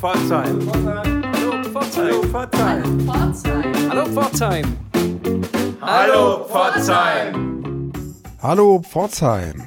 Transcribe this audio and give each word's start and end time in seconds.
Pforzheim. 0.00 0.58
Hallo 0.72 1.62
Pforzheim. 1.62 2.32
Hallo 3.90 4.06
Pforzheim. 4.06 4.64
Hallo 5.82 6.44
Pforzheim. 6.46 7.92
Hallo 8.40 8.82
Pforzheim. 8.82 9.62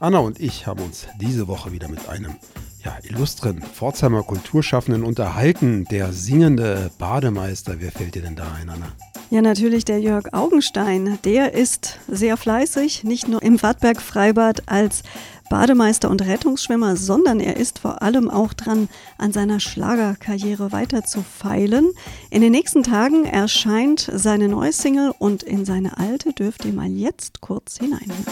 Anna 0.00 0.20
und 0.20 0.40
ich 0.40 0.66
haben 0.66 0.80
uns 0.82 1.06
diese 1.20 1.48
Woche 1.48 1.70
wieder 1.72 1.88
mit 1.88 2.08
einem 2.08 2.36
ja, 2.82 2.96
illustren 3.02 3.60
Pforzheimer 3.60 4.22
Kulturschaffenden 4.22 5.04
unterhalten. 5.04 5.84
Der 5.90 6.14
singende 6.14 6.90
Bademeister. 6.98 7.74
Wer 7.76 7.92
fällt 7.92 8.14
dir 8.14 8.22
denn 8.22 8.36
da 8.36 8.46
ein, 8.58 8.70
Anna? 8.70 8.86
Ja, 9.28 9.42
natürlich 9.42 9.84
der 9.84 10.00
Jörg 10.00 10.32
Augenstein. 10.32 11.18
Der 11.24 11.52
ist 11.52 11.98
sehr 12.08 12.36
fleißig, 12.36 13.04
nicht 13.04 13.28
nur 13.28 13.42
im 13.42 13.62
Wartberg 13.62 14.00
Freibad 14.00 14.62
als 14.66 15.02
Bademeister 15.50 16.10
und 16.10 16.22
Rettungsschwimmer, 16.22 16.96
sondern 16.96 17.40
er 17.40 17.56
ist 17.56 17.78
vor 17.78 18.02
allem 18.02 18.30
auch 18.30 18.52
dran, 18.52 18.88
an 19.18 19.32
seiner 19.32 19.60
Schlagerkarriere 19.60 20.72
weiter 20.72 21.04
zu 21.04 21.22
feilen. 21.22 21.90
In 22.30 22.40
den 22.40 22.52
nächsten 22.52 22.82
Tagen 22.82 23.24
erscheint 23.24 24.10
seine 24.12 24.48
neue 24.48 24.72
Single 24.72 25.12
und 25.18 25.42
in 25.42 25.64
seine 25.64 25.98
alte 25.98 26.32
dürft 26.32 26.64
ihr 26.64 26.72
mal 26.72 26.88
jetzt 26.88 27.40
kurz 27.40 27.78
hineinhören. 27.78 28.24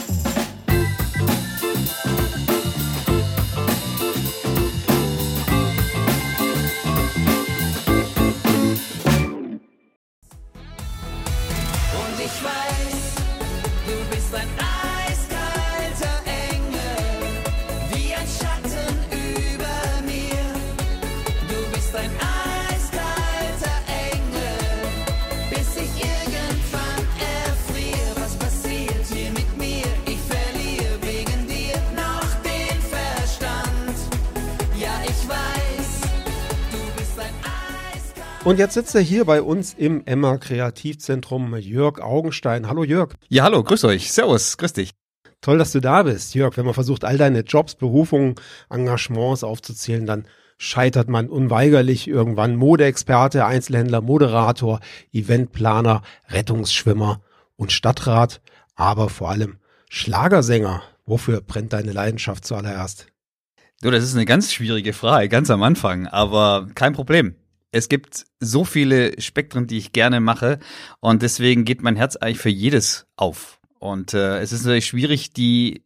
Und 11.95 12.19
ich 12.19 12.45
weiß, 12.45 13.15
du 13.87 14.15
bist 14.15 14.35
ein 14.35 14.72
Und 38.45 38.59
jetzt 38.59 38.75
sitzt 38.75 38.97
er 38.97 39.01
hier 39.01 39.25
bei 39.25 39.41
uns 39.41 39.73
im 39.75 40.05
Emma 40.05 40.37
Kreativzentrum, 40.37 41.55
Jörg 41.59 42.01
Augenstein. 42.01 42.69
Hallo 42.69 42.83
Jörg. 42.83 43.15
Ja, 43.29 43.45
hallo, 43.45 43.63
grüß 43.63 43.85
euch. 43.85 44.13
Servus, 44.13 44.57
grüß 44.57 44.73
dich. 44.73 44.91
Toll, 45.41 45.59
dass 45.59 45.71
du 45.71 45.79
da 45.79 46.03
bist, 46.03 46.35
Jörg. 46.35 46.57
Wenn 46.57 46.65
man 46.65 46.75
versucht, 46.75 47.05
all 47.05 47.17
deine 47.19 47.43
Jobs, 47.43 47.77
Berufungen, 47.77 48.35
Engagements 48.69 49.45
aufzuzählen, 49.45 50.07
dann 50.07 50.27
scheitert 50.59 51.09
man 51.09 51.29
unweigerlich 51.29 52.09
irgendwann. 52.09 52.57
Modeexperte, 52.57 53.47
Einzelhändler, 53.47 54.01
Moderator, 54.01 54.81
Eventplaner, 55.13 56.03
Rettungsschwimmer 56.29 57.21
und 57.55 57.71
Stadtrat, 57.71 58.41
aber 58.75 59.09
vor 59.09 59.31
allem 59.31 59.59
Schlagersänger. 59.89 60.83
Wofür 61.07 61.43
brennt 61.43 61.73
deine 61.73 61.93
Leidenschaft 61.93 62.45
zuallererst? 62.45 63.07
Du, 63.83 63.91
das 63.93 64.03
ist 64.03 64.17
eine 64.17 64.27
ganz 64.27 64.53
schwierige 64.53 64.93
Frage, 64.93 65.29
ganz 65.29 65.49
am 65.49 65.63
Anfang, 65.63 66.09
aber 66.09 66.67
kein 66.75 66.93
Problem. 66.93 67.37
Es 67.73 67.89
gibt 67.89 68.27
so 68.39 68.65
viele 68.65 69.21
Spektren, 69.21 69.67
die 69.67 69.79
ich 69.79 69.93
gerne 69.93 70.21
mache 70.21 70.59
und 71.01 71.23
deswegen 71.23 71.65
geht 71.65 71.83
mein 71.83 71.97
Herz 71.97 72.17
eigentlich 72.17 72.39
für 72.39 72.51
jedes 72.51 73.07
auf. 73.17 73.59
Und 73.79 74.15
äh, 74.15 74.41
es 74.41 74.53
ist 74.53 74.65
natürlich 74.65 74.87
schwierig, 74.87 75.33
die 75.33 75.83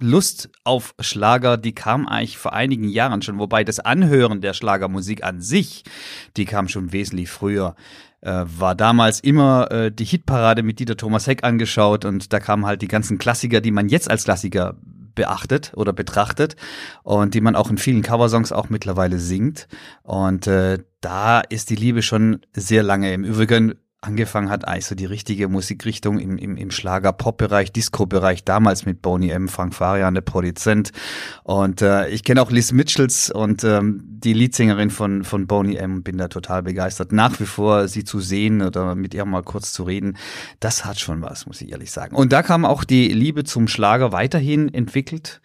Lust 0.00 0.48
auf 0.62 0.94
Schlager, 1.00 1.56
die 1.56 1.74
kam 1.74 2.06
eigentlich 2.06 2.38
vor 2.38 2.52
einigen 2.52 2.88
Jahren 2.88 3.20
schon, 3.20 3.38
wobei 3.38 3.64
das 3.64 3.80
Anhören 3.80 4.40
der 4.40 4.54
Schlagermusik 4.54 5.24
an 5.24 5.40
sich, 5.40 5.82
die 6.36 6.44
kam 6.44 6.68
schon 6.68 6.92
wesentlich 6.92 7.28
früher. 7.28 7.74
Äh, 8.20 8.44
war 8.46 8.76
damals 8.76 9.18
immer 9.20 9.70
äh, 9.72 9.92
die 9.92 10.04
Hitparade 10.04 10.62
mit 10.62 10.78
Dieter 10.78 10.96
Thomas 10.96 11.26
Heck 11.26 11.44
angeschaut 11.44 12.04
und 12.04 12.32
da 12.32 12.40
kamen 12.40 12.64
halt 12.64 12.80
die 12.82 12.88
ganzen 12.88 13.18
Klassiker, 13.18 13.60
die 13.60 13.72
man 13.72 13.88
jetzt 13.88 14.10
als 14.10 14.24
Klassiker 14.24 14.76
beachtet 15.14 15.72
oder 15.74 15.92
betrachtet 15.92 16.54
und 17.02 17.34
die 17.34 17.40
man 17.40 17.56
auch 17.56 17.70
in 17.70 17.78
vielen 17.78 18.02
Coversongs 18.02 18.52
auch 18.52 18.70
mittlerweile 18.70 19.18
singt. 19.18 19.66
Und 20.04 20.46
äh, 20.46 20.78
da 21.00 21.40
ist 21.40 21.70
die 21.70 21.76
Liebe 21.76 22.02
schon 22.02 22.40
sehr 22.52 22.82
lange. 22.82 23.12
Im 23.12 23.24
Übrigen 23.24 23.74
angefangen 24.00 24.48
hat 24.48 24.66
eigentlich 24.66 24.86
so 24.86 24.94
die 24.94 25.06
richtige 25.06 25.48
Musikrichtung 25.48 26.20
im, 26.20 26.38
im, 26.38 26.56
im 26.56 26.70
Schlager-Pop-Bereich, 26.70 27.72
Disco-Bereich, 27.72 28.44
damals 28.44 28.86
mit 28.86 29.02
Boney 29.02 29.30
M., 29.30 29.48
Frank 29.48 29.74
Farian, 29.74 30.14
der 30.14 30.20
Produzent. 30.20 30.92
Und 31.42 31.82
äh, 31.82 32.08
ich 32.08 32.22
kenne 32.22 32.40
auch 32.40 32.52
Liz 32.52 32.70
Mitchells 32.70 33.30
und 33.30 33.64
ähm, 33.64 34.00
die 34.04 34.34
Leadsängerin 34.34 34.90
von, 34.90 35.24
von 35.24 35.48
Boney 35.48 35.76
M., 35.76 36.04
bin 36.04 36.16
da 36.16 36.28
total 36.28 36.62
begeistert. 36.62 37.10
Nach 37.10 37.40
wie 37.40 37.46
vor 37.46 37.88
sie 37.88 38.04
zu 38.04 38.20
sehen 38.20 38.62
oder 38.62 38.94
mit 38.94 39.14
ihr 39.14 39.24
mal 39.24 39.42
kurz 39.42 39.72
zu 39.72 39.82
reden, 39.82 40.16
das 40.60 40.84
hat 40.84 41.00
schon 41.00 41.20
was, 41.20 41.46
muss 41.46 41.60
ich 41.60 41.72
ehrlich 41.72 41.90
sagen. 41.90 42.14
Und 42.14 42.32
da 42.32 42.42
kam 42.42 42.64
auch 42.64 42.84
die 42.84 43.08
Liebe 43.08 43.42
zum 43.42 43.66
Schlager 43.66 44.12
weiterhin 44.12 44.72
entwickelt 44.72 45.40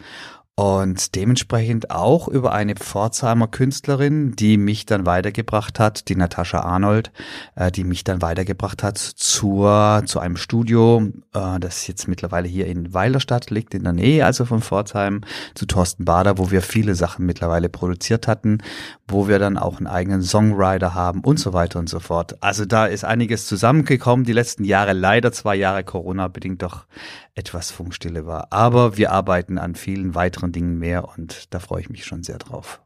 und 0.56 1.16
dementsprechend 1.16 1.90
auch 1.90 2.28
über 2.28 2.52
eine 2.52 2.76
Pforzheimer 2.76 3.48
Künstlerin, 3.48 4.36
die 4.36 4.58
mich 4.58 4.86
dann 4.86 5.08
weitergebracht 5.08 5.80
hat, 5.80 6.10
die 6.10 6.16
Natascha 6.16 6.60
Arnold, 6.60 7.12
äh, 7.56 7.72
die 7.72 7.84
mich 7.84 8.04
dann 8.04 8.22
weitergebracht 8.22 8.84
hat 8.84 9.00
zur, 9.00 10.04
zu 10.06 10.20
einem 10.20 10.38
Studio, 10.38 11.08
äh, 11.34 11.60
das 11.60 11.88
jetzt 11.88 12.08
mittlerweile 12.08 12.48
hier 12.48 12.68
in 12.68 12.94
Weilerstadt 12.94 13.50
liegt, 13.50 13.74
in 13.74 13.84
der 13.84 13.94
Nähe 13.94 14.24
also 14.28 14.46
von 14.46 14.62
Pforzheim, 14.62 15.22
zu 15.56 15.66
Thorsten 15.66 16.06
Bader, 16.06 16.38
wo 16.38 16.52
wir 16.52 16.62
viele 16.62 16.94
Sachen 16.94 17.26
mittlerweile 17.26 17.68
produziert 17.68 18.28
hatten, 18.28 18.60
wo 19.08 19.28
wir 19.28 19.40
dann 19.40 19.58
auch 19.58 19.78
einen 19.78 19.88
eigenen 19.88 20.22
Songwriter 20.22 20.94
haben 20.94 21.22
und 21.22 21.40
so 21.40 21.54
weiter 21.54 21.80
und 21.80 21.90
so 21.90 22.00
fort. 22.00 22.38
Also 22.42 22.66
da 22.66 22.86
ist 22.86 23.06
einiges 23.06 23.48
zusammengekommen, 23.48 24.24
die 24.24 24.34
letzten 24.34 24.66
Jahre, 24.66 24.94
leider 24.94 25.32
zwei 25.32 25.56
Jahre 25.56 25.84
Corona 25.84 26.28
bedingt 26.28 26.62
doch 26.62 26.86
etwas 27.36 27.72
Funkstille 27.72 28.26
war. 28.26 28.48
Aber 28.52 28.98
wir 28.98 29.12
arbeiten 29.12 29.58
an 29.58 29.76
vielen 29.76 30.16
weiteren 30.16 30.52
Dingen 30.52 30.78
mehr 30.78 31.10
und 31.18 31.54
da 31.54 31.60
freue 31.60 31.82
ich 31.82 31.90
mich 31.90 32.06
schon 32.06 32.24
sehr 32.24 32.38
drauf. 32.38 32.82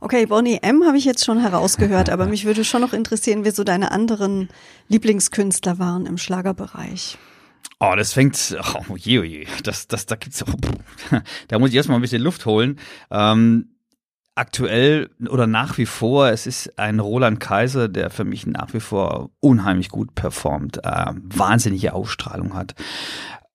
Okay, 0.00 0.26
Bonnie 0.26 0.58
M. 0.62 0.84
habe 0.84 0.96
ich 0.96 1.04
jetzt 1.04 1.24
schon 1.24 1.40
herausgehört, 1.40 2.10
aber 2.10 2.26
mich 2.28 2.44
würde 2.44 2.64
schon 2.64 2.80
noch 2.80 2.92
interessieren, 2.92 3.44
wer 3.44 3.52
so 3.52 3.64
deine 3.64 3.90
anderen 3.90 4.48
Lieblingskünstler 4.88 5.78
waren 5.78 6.06
im 6.06 6.18
Schlagerbereich. 6.18 7.18
Oh, 7.80 7.94
das 7.96 8.12
fängt, 8.12 8.56
oh 8.74 8.96
je, 8.96 9.18
oh 9.20 9.22
je, 9.22 9.46
das, 9.62 9.86
das, 9.86 10.06
da 10.06 10.16
gibt's, 10.16 10.44
da 11.48 11.58
muss 11.58 11.70
ich 11.70 11.76
erstmal 11.76 11.98
ein 11.98 12.02
bisschen 12.02 12.22
Luft 12.22 12.44
holen. 12.46 12.78
Ähm, 13.10 13.70
aktuell 14.34 15.10
oder 15.28 15.46
nach 15.46 15.78
wie 15.78 15.86
vor, 15.86 16.28
es 16.28 16.46
ist 16.46 16.78
ein 16.78 17.00
Roland 17.00 17.40
Kaiser, 17.40 17.88
der 17.88 18.10
für 18.10 18.24
mich 18.24 18.46
nach 18.46 18.72
wie 18.72 18.80
vor 18.80 19.30
unheimlich 19.40 19.90
gut 19.90 20.14
performt, 20.14 20.78
äh, 20.84 21.12
wahnsinnige 21.14 21.92
Ausstrahlung 21.92 22.54
hat. 22.54 22.74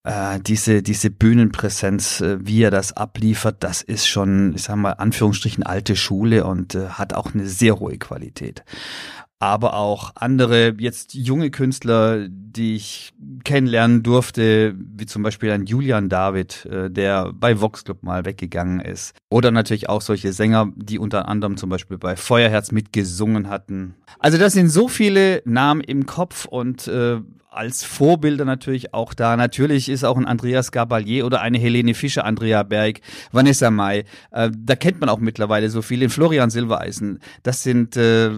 Äh, 0.03 0.39
diese, 0.41 0.83
diese 0.83 1.09
Bühnenpräsenz, 1.09 2.21
äh, 2.21 2.37
wie 2.45 2.61
er 2.61 2.71
das 2.71 2.91
abliefert, 2.91 3.57
das 3.63 3.81
ist 3.81 4.07
schon, 4.07 4.53
ich 4.55 4.63
sag 4.63 4.75
mal, 4.75 4.93
Anführungsstrichen 4.93 5.63
alte 5.63 5.95
Schule 5.95 6.45
und 6.45 6.75
äh, 6.75 6.89
hat 6.89 7.13
auch 7.13 7.33
eine 7.33 7.47
sehr 7.47 7.79
hohe 7.79 7.97
Qualität 7.97 8.63
aber 9.43 9.73
auch 9.73 10.13
andere 10.15 10.73
jetzt 10.77 11.15
junge 11.15 11.51
Künstler, 11.51 12.29
die 12.29 12.75
ich 12.75 13.11
kennenlernen 13.43 14.01
durfte, 14.01 14.73
wie 14.77 15.05
zum 15.05 15.21
Beispiel 15.21 15.51
ein 15.51 15.65
Julian 15.65 16.07
David, 16.07 16.65
äh, 16.65 16.89
der 16.89 17.33
bei 17.33 17.59
Vox 17.59 17.83
Club 17.83 18.03
mal 18.03 18.23
weggegangen 18.23 18.79
ist. 18.79 19.13
Oder 19.29 19.51
natürlich 19.51 19.89
auch 19.89 19.99
solche 19.99 20.31
Sänger, 20.31 20.71
die 20.77 20.97
unter 20.97 21.27
anderem 21.27 21.57
zum 21.57 21.69
Beispiel 21.69 21.97
bei 21.97 22.15
Feuerherz 22.15 22.71
mitgesungen 22.71 23.49
hatten. 23.49 23.95
Also 24.17 24.37
das 24.37 24.53
sind 24.53 24.69
so 24.69 24.87
viele 24.87 25.41
Namen 25.43 25.81
im 25.81 26.05
Kopf 26.05 26.45
und 26.45 26.87
äh, 26.87 27.19
als 27.55 27.83
Vorbilder 27.83 28.45
natürlich 28.45 28.93
auch 28.93 29.13
da. 29.13 29.35
Natürlich 29.37 29.89
ist 29.89 30.03
auch 30.03 30.17
ein 30.17 30.25
Andreas 30.25 30.71
Gabalier 30.71 31.25
oder 31.25 31.41
eine 31.41 31.57
Helene 31.59 31.93
Fischer, 31.93 32.25
Andrea 32.25 32.63
Berg, 32.63 33.01
Vanessa 33.31 33.71
May. 33.71 34.05
Äh, 34.31 34.51
da 34.55 34.75
kennt 34.75 34.99
man 34.99 35.09
auch 35.09 35.19
mittlerweile 35.19 35.69
so 35.69 35.81
viele. 35.81 36.09
Florian 36.09 36.49
Silbereisen. 36.49 37.19
Das 37.43 37.63
sind 37.63 37.97
äh, 37.97 38.31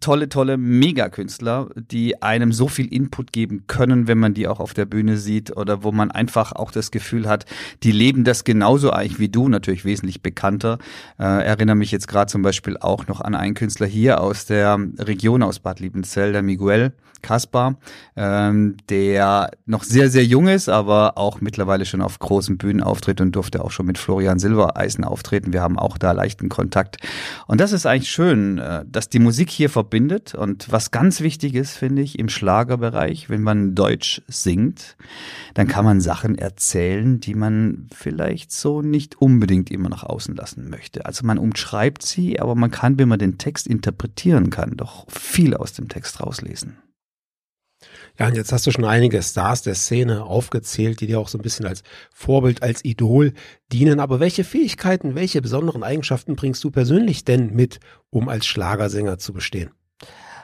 tolle, 0.00 0.28
tolle 0.28 0.56
Megakünstler, 0.56 1.68
die 1.76 2.22
einem 2.22 2.52
so 2.52 2.68
viel 2.68 2.92
Input 2.92 3.32
geben 3.32 3.64
können, 3.66 4.08
wenn 4.08 4.18
man 4.18 4.34
die 4.34 4.48
auch 4.48 4.60
auf 4.60 4.74
der 4.74 4.84
Bühne 4.84 5.16
sieht 5.16 5.56
oder 5.56 5.82
wo 5.82 5.92
man 5.92 6.10
einfach 6.10 6.52
auch 6.52 6.70
das 6.70 6.90
Gefühl 6.90 7.28
hat, 7.28 7.46
die 7.82 7.92
leben 7.92 8.24
das 8.24 8.44
genauso 8.44 8.90
eigentlich 8.90 9.18
wie 9.18 9.28
du, 9.28 9.48
natürlich 9.48 9.84
wesentlich 9.84 10.22
bekannter. 10.22 10.78
Äh, 11.18 11.44
erinnere 11.44 11.76
mich 11.76 11.92
jetzt 11.92 12.08
gerade 12.08 12.30
zum 12.30 12.42
Beispiel 12.42 12.76
auch 12.78 13.06
noch 13.06 13.20
an 13.20 13.34
einen 13.34 13.54
Künstler 13.54 13.86
hier 13.86 14.20
aus 14.20 14.46
der 14.46 14.78
Region 14.98 15.42
aus 15.42 15.60
Bad 15.60 15.80
Liebenzell, 15.80 16.32
der 16.32 16.42
Miguel 16.42 16.92
Kaspar, 17.22 17.76
ähm, 18.14 18.76
der 18.88 19.50
noch 19.66 19.82
sehr, 19.82 20.10
sehr 20.10 20.24
jung 20.24 20.48
ist, 20.48 20.68
aber 20.68 21.18
auch 21.18 21.40
mittlerweile 21.40 21.84
schon 21.84 22.00
auf 22.00 22.18
großen 22.18 22.56
Bühnen 22.56 22.82
auftritt 22.82 23.20
und 23.20 23.32
durfte 23.32 23.64
auch 23.64 23.70
schon 23.70 23.86
mit 23.86 23.98
Florian 23.98 24.38
Silbereisen 24.38 25.04
auftreten. 25.04 25.52
Wir 25.52 25.62
haben 25.62 25.78
auch 25.78 25.98
da 25.98 26.12
leichten 26.12 26.48
Kontakt. 26.48 26.98
Und 27.46 27.60
das 27.60 27.72
ist 27.72 27.86
eigentlich 27.86 28.10
schön, 28.10 28.58
äh, 28.58 28.84
dass 28.86 29.08
die 29.08 29.18
Musik 29.18 29.50
hier 29.50 29.70
verbindet. 29.76 30.34
Und 30.34 30.72
was 30.72 30.90
ganz 30.90 31.20
wichtig 31.20 31.54
ist, 31.54 31.76
finde 31.76 32.00
ich, 32.00 32.18
im 32.18 32.30
Schlagerbereich, 32.30 33.28
wenn 33.28 33.42
man 33.42 33.74
Deutsch 33.74 34.22
singt, 34.26 34.96
dann 35.52 35.68
kann 35.68 35.84
man 35.84 36.00
Sachen 36.00 36.38
erzählen, 36.38 37.20
die 37.20 37.34
man 37.34 37.88
vielleicht 37.94 38.52
so 38.52 38.80
nicht 38.80 39.20
unbedingt 39.20 39.70
immer 39.70 39.90
nach 39.90 40.02
außen 40.02 40.34
lassen 40.34 40.70
möchte. 40.70 41.04
Also 41.04 41.26
man 41.26 41.36
umschreibt 41.36 42.06
sie, 42.06 42.40
aber 42.40 42.54
man 42.54 42.70
kann, 42.70 42.98
wenn 42.98 43.10
man 43.10 43.18
den 43.18 43.36
Text 43.36 43.66
interpretieren 43.66 44.48
kann, 44.48 44.78
doch 44.78 45.04
viel 45.10 45.54
aus 45.54 45.74
dem 45.74 45.90
Text 45.90 46.20
rauslesen. 46.20 46.78
Ja, 48.18 48.26
und 48.28 48.36
jetzt 48.36 48.52
hast 48.52 48.66
du 48.66 48.70
schon 48.70 48.84
einige 48.84 49.22
Stars 49.22 49.62
der 49.62 49.74
Szene 49.74 50.24
aufgezählt, 50.24 51.00
die 51.00 51.06
dir 51.06 51.20
auch 51.20 51.28
so 51.28 51.38
ein 51.38 51.42
bisschen 51.42 51.66
als 51.66 51.82
Vorbild, 52.14 52.62
als 52.62 52.84
Idol 52.84 53.34
dienen. 53.72 54.00
Aber 54.00 54.20
welche 54.20 54.44
Fähigkeiten, 54.44 55.14
welche 55.14 55.42
besonderen 55.42 55.82
Eigenschaften 55.82 56.36
bringst 56.36 56.64
du 56.64 56.70
persönlich 56.70 57.24
denn 57.24 57.52
mit, 57.54 57.80
um 58.10 58.28
als 58.28 58.46
Schlagersänger 58.46 59.18
zu 59.18 59.32
bestehen? 59.32 59.70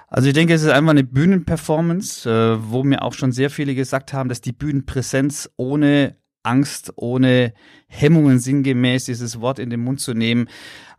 Also 0.08 0.28
ich 0.28 0.34
denke, 0.34 0.52
es 0.52 0.62
ist 0.62 0.68
einfach 0.68 0.90
eine 0.90 1.04
Bühnenperformance, 1.04 2.28
äh, 2.28 2.70
wo 2.70 2.84
mir 2.84 3.00
auch 3.00 3.14
schon 3.14 3.32
sehr 3.32 3.48
viele 3.48 3.74
gesagt 3.74 4.12
haben, 4.12 4.28
dass 4.28 4.42
die 4.42 4.52
Bühnenpräsenz 4.52 5.48
ohne 5.56 6.18
Angst, 6.42 6.92
ohne 6.96 7.54
Hemmungen 7.86 8.38
sinngemäß 8.38 9.06
dieses 9.06 9.40
Wort 9.40 9.58
in 9.58 9.70
den 9.70 9.80
Mund 9.80 10.00
zu 10.00 10.12
nehmen, 10.12 10.48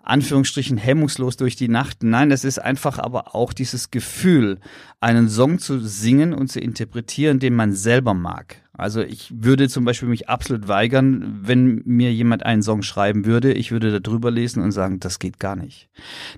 Anführungsstrichen 0.04 0.78
hemmungslos 0.78 1.38
durch 1.38 1.56
die 1.56 1.70
Nacht. 1.70 2.04
Nein, 2.04 2.30
das 2.30 2.44
ist 2.44 2.60
einfach 2.60 3.00
aber 3.00 3.36
auch 3.36 3.54
dieses 3.54 3.90
Gefühl, 3.90 4.60
einen 5.00 5.30
Song 5.30 5.60
zu 5.60 5.80
singen 5.80 6.34
und 6.34 6.50
zu 6.50 6.60
interpretieren, 6.60 7.40
den 7.40 7.56
man 7.56 7.74
selber 7.74 8.14
mag. 8.14 8.58
Also 8.74 9.02
ich 9.02 9.32
würde 9.36 9.70
zum 9.70 9.86
Beispiel 9.86 10.10
mich 10.10 10.30
absolut 10.30 10.68
weigern, 10.68 11.40
wenn 11.44 11.84
mir 11.86 12.12
jemand 12.12 12.44
einen 12.46 12.64
Song 12.64 12.82
schreiben 12.82 13.26
würde. 13.26 13.54
Ich 13.54 13.72
würde 13.72 13.92
da 13.92 14.00
drüber 14.00 14.32
lesen 14.32 14.64
und 14.64 14.72
sagen, 14.72 15.00
das 15.00 15.20
geht 15.20 15.40
gar 15.40 15.56
nicht. 15.56 15.90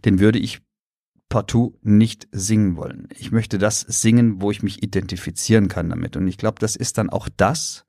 Den 0.04 0.20
würde 0.20 0.40
ich 0.40 0.62
partout 1.36 1.78
nicht 1.84 2.30
singen 2.32 2.78
wollen. 2.78 3.10
Ich 3.18 3.34
möchte 3.34 3.58
das 3.58 3.82
singen, 3.82 4.42
wo 4.42 4.52
ich 4.52 4.64
mich 4.64 4.82
identifizieren 4.82 5.68
kann 5.68 5.90
damit. 5.90 6.16
Und 6.16 6.30
ich 6.30 6.38
glaube, 6.38 6.60
das 6.62 6.78
ist 6.78 6.98
dann 6.98 7.10
auch 7.10 7.28
das, 7.36 7.86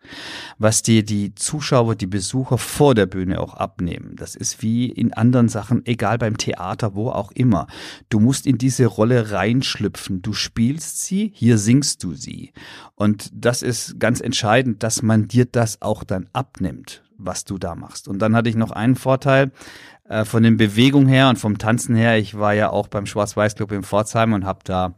was 0.59 0.83
dir 0.83 1.05
die 1.05 1.33
Zuschauer, 1.37 1.95
die 1.95 2.09
Besucher 2.09 2.59
vor 2.59 2.97
der 2.97 3.07
Bühne 3.07 3.41
auch 3.41 3.55
abnehmen. 3.55 4.17
Das 4.17 4.35
ist 4.35 4.63
wie 4.63 4.87
in 4.91 5.13
anderen 5.13 5.49
Sachen, 5.49 5.87
egal 5.87 6.19
beim 6.19 6.39
Theater, 6.39 6.97
wo 6.97 7.11
auch 7.11 7.31
immer. 7.31 7.69
Du 8.09 8.19
musst 8.19 8.49
in 8.49 8.59
diese 8.59 8.87
Rolle 8.87 9.31
reinschlüpfen. 9.31 10.23
Du 10.23 10.33
spielst 10.33 11.05
sie, 11.05 11.31
hier 11.33 11.57
singst 11.57 12.03
du 12.03 12.15
sie. 12.15 12.53
Und 12.97 13.31
das 13.33 13.63
ist 13.63 14.01
ganz 14.01 14.21
entscheidend, 14.21 14.83
dass 14.83 15.03
man 15.03 15.29
dir 15.29 15.45
das 15.45 15.83
auch 15.83 16.03
dann 16.03 16.29
abnimmt 16.33 17.05
was 17.19 17.47
du 17.47 17.57
da 17.57 17.75
machst. 17.75 18.09
Und 18.09 18.19
dann 18.21 18.37
hatte 18.37 18.51
ich 18.51 18.57
noch 18.57 18.73
einen 18.73 18.95
Vorteil, 18.95 19.51
äh, 20.09 20.25
von 20.25 20.43
den 20.43 20.57
Bewegungen 20.57 21.09
her 21.09 21.29
und 21.29 21.39
vom 21.39 21.59
Tanzen 21.59 21.97
her, 21.97 22.19
ich 22.19 22.39
war 22.39 22.55
ja 22.55 22.71
auch 22.71 22.89
beim 22.89 23.07
Schwarz-Weiß-Club 23.07 23.73
in 23.73 23.83
Pforzheim 23.83 24.33
und 24.33 24.45
habe 24.45 24.61
da 24.65 24.95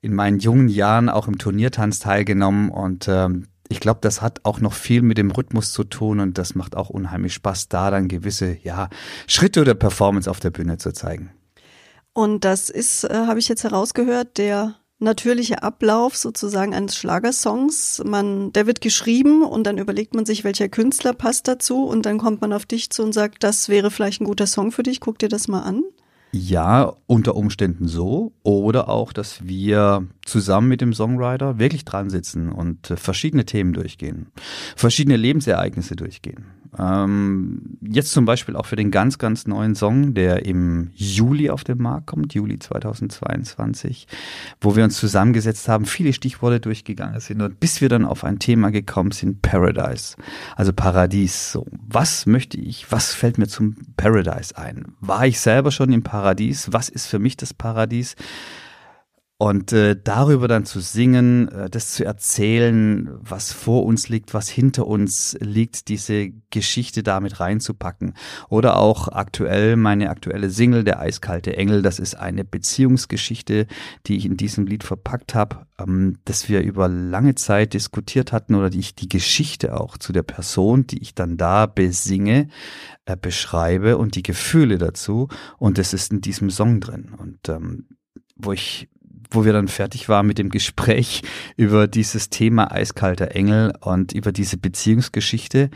in 0.00 0.14
meinen 0.14 0.38
jungen 0.38 0.68
Jahren 0.68 1.08
auch 1.08 1.28
im 1.28 1.38
Turniertanz 1.38 2.00
teilgenommen 2.00 2.70
und 2.70 3.08
ähm, 3.08 3.46
ich 3.68 3.78
glaube, 3.78 4.00
das 4.02 4.20
hat 4.20 4.40
auch 4.42 4.60
noch 4.60 4.72
viel 4.72 5.00
mit 5.00 5.16
dem 5.16 5.30
Rhythmus 5.30 5.72
zu 5.72 5.84
tun 5.84 6.18
und 6.18 6.38
das 6.38 6.56
macht 6.56 6.76
auch 6.76 6.90
unheimlich 6.90 7.34
Spaß, 7.34 7.68
da 7.68 7.90
dann 7.90 8.08
gewisse 8.08 8.56
ja, 8.62 8.88
Schritte 9.28 9.60
oder 9.60 9.74
Performance 9.74 10.28
auf 10.28 10.40
der 10.40 10.50
Bühne 10.50 10.76
zu 10.76 10.92
zeigen. 10.92 11.30
Und 12.12 12.44
das 12.44 12.68
ist, 12.68 13.04
äh, 13.04 13.14
habe 13.14 13.38
ich 13.38 13.48
jetzt 13.48 13.62
herausgehört, 13.62 14.38
der 14.38 14.74
natürliche 15.00 15.62
Ablauf 15.62 16.16
sozusagen 16.16 16.74
eines 16.74 16.96
Schlagersongs. 16.96 18.02
Man, 18.04 18.52
der 18.52 18.66
wird 18.66 18.80
geschrieben 18.80 19.42
und 19.42 19.64
dann 19.64 19.78
überlegt 19.78 20.14
man 20.14 20.26
sich, 20.26 20.44
welcher 20.44 20.68
Künstler 20.68 21.12
passt 21.12 21.48
dazu 21.48 21.84
und 21.84 22.06
dann 22.06 22.18
kommt 22.18 22.40
man 22.40 22.52
auf 22.52 22.66
dich 22.66 22.90
zu 22.90 23.02
und 23.02 23.12
sagt, 23.12 23.42
das 23.42 23.68
wäre 23.68 23.90
vielleicht 23.90 24.20
ein 24.20 24.26
guter 24.26 24.46
Song 24.46 24.72
für 24.72 24.82
dich, 24.82 25.00
guck 25.00 25.18
dir 25.18 25.28
das 25.28 25.48
mal 25.48 25.62
an. 25.62 25.82
Ja, 26.32 26.92
unter 27.06 27.34
Umständen 27.34 27.88
so. 27.88 28.32
Oder 28.42 28.88
auch, 28.88 29.12
dass 29.12 29.46
wir 29.46 30.06
zusammen 30.24 30.68
mit 30.68 30.80
dem 30.80 30.94
Songwriter 30.94 31.58
wirklich 31.58 31.84
dran 31.84 32.08
sitzen 32.08 32.50
und 32.50 32.90
äh, 32.90 32.96
verschiedene 32.96 33.44
Themen 33.44 33.72
durchgehen, 33.72 34.26
verschiedene 34.76 35.16
Lebensereignisse 35.16 35.96
durchgehen. 35.96 36.46
Ähm, 36.78 37.78
jetzt 37.80 38.12
zum 38.12 38.24
Beispiel 38.24 38.54
auch 38.54 38.66
für 38.66 38.76
den 38.76 38.90
ganz, 38.90 39.18
ganz 39.18 39.46
neuen 39.46 39.74
Song, 39.74 40.14
der 40.14 40.46
im 40.46 40.90
Juli 40.94 41.50
auf 41.50 41.64
den 41.64 41.78
Markt 41.78 42.06
kommt, 42.06 42.32
Juli 42.32 42.58
2022, 42.58 44.06
wo 44.60 44.76
wir 44.76 44.84
uns 44.84 44.96
zusammengesetzt 44.96 45.68
haben, 45.68 45.84
viele 45.84 46.12
Stichworte 46.12 46.60
durchgegangen 46.60 47.18
sind 47.20 47.42
und 47.42 47.58
bis 47.58 47.80
wir 47.80 47.88
dann 47.88 48.04
auf 48.04 48.22
ein 48.22 48.38
Thema 48.38 48.70
gekommen 48.70 49.10
sind, 49.10 49.42
Paradise, 49.42 50.16
also 50.54 50.72
Paradies. 50.72 51.52
So, 51.52 51.66
was 51.88 52.26
möchte 52.26 52.58
ich, 52.58 52.90
was 52.92 53.14
fällt 53.14 53.38
mir 53.38 53.48
zum 53.48 53.76
Paradise 53.96 54.56
ein? 54.56 54.94
War 55.00 55.26
ich 55.26 55.40
selber 55.40 55.72
schon 55.72 55.92
im 55.92 56.02
Paradies? 56.02 56.19
Was 56.72 56.88
ist 56.88 57.06
für 57.06 57.18
mich 57.18 57.36
das 57.36 57.54
Paradies? 57.54 58.14
Und 59.40 59.72
äh, 59.72 59.96
darüber 59.96 60.48
dann 60.48 60.66
zu 60.66 60.80
singen, 60.80 61.48
äh, 61.48 61.70
das 61.70 61.94
zu 61.94 62.04
erzählen, 62.04 63.08
was 63.22 63.52
vor 63.52 63.86
uns 63.86 64.10
liegt, 64.10 64.34
was 64.34 64.50
hinter 64.50 64.86
uns 64.86 65.34
liegt, 65.40 65.88
diese 65.88 66.28
Geschichte 66.50 67.02
damit 67.02 67.40
reinzupacken. 67.40 68.12
Oder 68.50 68.76
auch 68.76 69.08
aktuell 69.08 69.76
meine 69.76 70.10
aktuelle 70.10 70.50
Single, 70.50 70.84
Der 70.84 71.00
eiskalte 71.00 71.56
Engel, 71.56 71.80
das 71.80 71.98
ist 71.98 72.16
eine 72.16 72.44
Beziehungsgeschichte, 72.44 73.66
die 74.06 74.18
ich 74.18 74.26
in 74.26 74.36
diesem 74.36 74.66
Lied 74.66 74.84
verpackt 74.84 75.34
habe, 75.34 75.66
ähm, 75.78 76.18
dass 76.26 76.50
wir 76.50 76.60
über 76.60 76.88
lange 76.88 77.34
Zeit 77.34 77.72
diskutiert 77.72 78.32
hatten 78.32 78.54
oder 78.54 78.68
die 78.68 78.80
ich 78.80 78.94
die 78.94 79.08
Geschichte 79.08 79.80
auch 79.80 79.96
zu 79.96 80.12
der 80.12 80.22
Person, 80.22 80.86
die 80.86 81.00
ich 81.00 81.14
dann 81.14 81.38
da 81.38 81.64
besinge, 81.64 82.48
äh, 83.06 83.16
beschreibe 83.16 83.96
und 83.96 84.16
die 84.16 84.22
Gefühle 84.22 84.76
dazu. 84.76 85.28
Und 85.56 85.78
das 85.78 85.94
ist 85.94 86.12
in 86.12 86.20
diesem 86.20 86.50
Song 86.50 86.80
drin. 86.80 87.14
Und 87.16 87.48
ähm, 87.48 87.86
wo 88.36 88.52
ich 88.52 88.90
wo 89.30 89.44
wir 89.44 89.52
dann 89.52 89.68
fertig 89.68 90.08
waren 90.08 90.26
mit 90.26 90.38
dem 90.38 90.50
Gespräch 90.50 91.22
über 91.56 91.86
dieses 91.86 92.30
Thema 92.30 92.72
eiskalter 92.72 93.34
Engel 93.34 93.72
und 93.80 94.12
über 94.12 94.32
diese 94.32 94.56
Beziehungsgeschichte. 94.56 95.70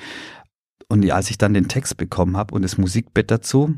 Und 0.89 1.11
als 1.11 1.31
ich 1.31 1.39
dann 1.39 1.55
den 1.55 1.69
Text 1.69 1.97
bekommen 1.97 2.37
habe 2.37 2.55
und 2.55 2.63
das 2.63 2.79
Musikbett 2.79 3.31
dazu, 3.31 3.77